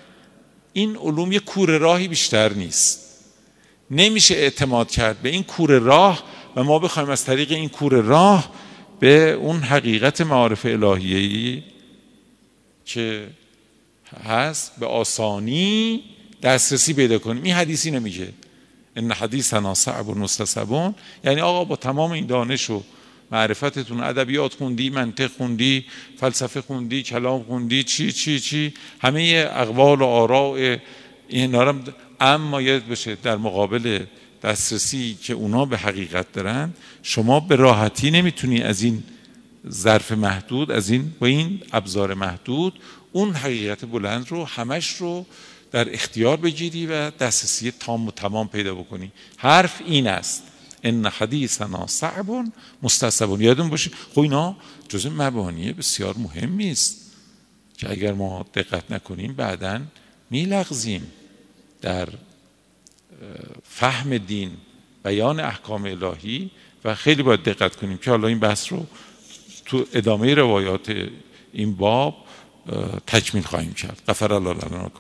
این 0.73 0.97
علوم 0.97 1.33
یه 1.33 1.39
کوره 1.39 1.79
راهی 1.79 2.09
بیشتر 2.09 2.53
نیست. 2.53 3.01
نمیشه 3.91 4.35
اعتماد 4.35 4.91
کرد 4.91 5.23
به 5.23 5.29
این 5.29 5.43
کوره 5.43 5.79
راه 5.79 6.23
و 6.57 6.65
ما 6.65 6.79
بخوایم 6.79 7.11
از 7.11 7.25
طریق 7.25 7.53
این 7.53 7.69
کوره 7.69 8.01
راه 8.01 8.51
به 9.01 9.33
اون 9.33 9.61
حقیقت 9.61 10.21
معارف 10.21 10.67
الهیهی 10.67 11.65
که 12.85 13.27
هست 14.25 14.73
به 14.81 14.87
آسانی 14.87 16.03
دسترسی 16.43 16.95
پیدا 16.95 17.19
کنیم. 17.19 17.43
این 17.43 17.55
حدیثی 17.55 17.91
نمیگه. 17.91 18.33
ان 18.97 19.13
حدیثنا 19.13 19.75
صعب 19.75 20.09
و 20.09 20.15
مستصبون 20.15 20.95
یعنی 21.25 21.41
آقا 21.41 21.65
با 21.65 21.77
تمام 21.77 22.11
این 22.11 22.27
دانش 22.27 22.71
و 22.71 22.83
معرفتتون 23.33 24.01
ادبیات 24.01 24.55
خوندی 24.55 24.91
منطق 24.91 25.31
خوندی 25.31 25.85
فلسفه 26.17 26.61
خوندی 26.61 27.03
کلام 27.03 27.43
خوندی 27.43 27.83
چی 27.83 28.13
چی 28.13 28.41
چی؟ 28.41 28.75
همه 29.01 29.51
اقوال 29.51 30.03
و 30.03 30.05
آراء 30.05 30.77
این 31.29 31.51
نارم 31.51 31.85
اما 32.21 32.63
یاد 32.63 32.87
بشه 32.87 33.17
در 33.23 33.37
مقابل 33.37 34.05
دسترسی 34.43 35.19
که 35.23 35.33
اونا 35.33 35.65
به 35.65 35.77
حقیقت 35.77 36.33
دارن 36.33 36.75
شما 37.03 37.41
به 37.41 37.57
راحتی 37.57 38.11
نمی‌تونی 38.11 38.63
از 38.63 38.83
این 38.83 39.03
ظرف 39.71 40.13
محدود 40.13 40.71
از 40.71 40.91
این 40.91 41.13
با 41.21 41.27
این 41.27 41.61
ابزار 41.73 42.15
محدود 42.15 42.81
اون 43.13 43.33
حقیقت 43.33 43.85
بلند 43.85 44.27
رو 44.29 44.45
همش 44.45 44.97
رو 44.97 45.27
در 45.71 45.95
اختیار 45.95 46.37
بگیری 46.37 46.87
و 46.87 47.11
دسترسی 47.11 47.71
تام 47.71 48.07
و 48.07 48.11
تمام 48.11 48.49
پیدا 48.49 48.75
بکنی. 48.75 49.13
حرف 49.37 49.83
این 49.87 50.07
است. 50.07 50.43
ان 50.83 51.07
حدیثنا 51.07 51.87
صعب 51.87 52.27
مستصب 52.83 53.41
یادون 53.41 53.69
باشه 53.71 53.91
خب 54.15 54.21
اینا 54.21 54.57
جزء 54.89 55.11
مبانی 55.11 55.73
بسیار 55.73 56.15
مهمی 56.19 56.71
است 56.71 56.97
که 57.79 57.91
اگر 57.91 58.13
ما 58.13 58.47
دقت 58.55 58.91
نکنیم 58.91 59.33
بعدا 59.33 59.81
میلغزیم 60.31 61.13
در 61.83 62.09
فهم 63.65 64.19
دین 64.19 64.51
بیان 65.05 65.41
احکام 65.41 65.85
الهی 65.85 66.51
و 66.85 66.95
خیلی 66.95 67.23
باید 67.23 67.43
دقت 67.43 67.77
کنیم 67.77 67.99
که 67.99 68.11
حالا 68.11 68.29
این 68.29 68.39
بحث 68.39 68.73
رو 68.73 68.87
تو 69.65 69.87
ادامه 69.93 70.35
روایات 70.35 71.09
این 71.53 71.75
باب 71.75 72.17
تکمیل 73.07 73.45
خواهیم 73.45 73.73
کرد. 73.73 74.03
غفر 74.09 74.33
الله 74.33 74.53
لنا 74.53 74.79
ان 74.81 74.91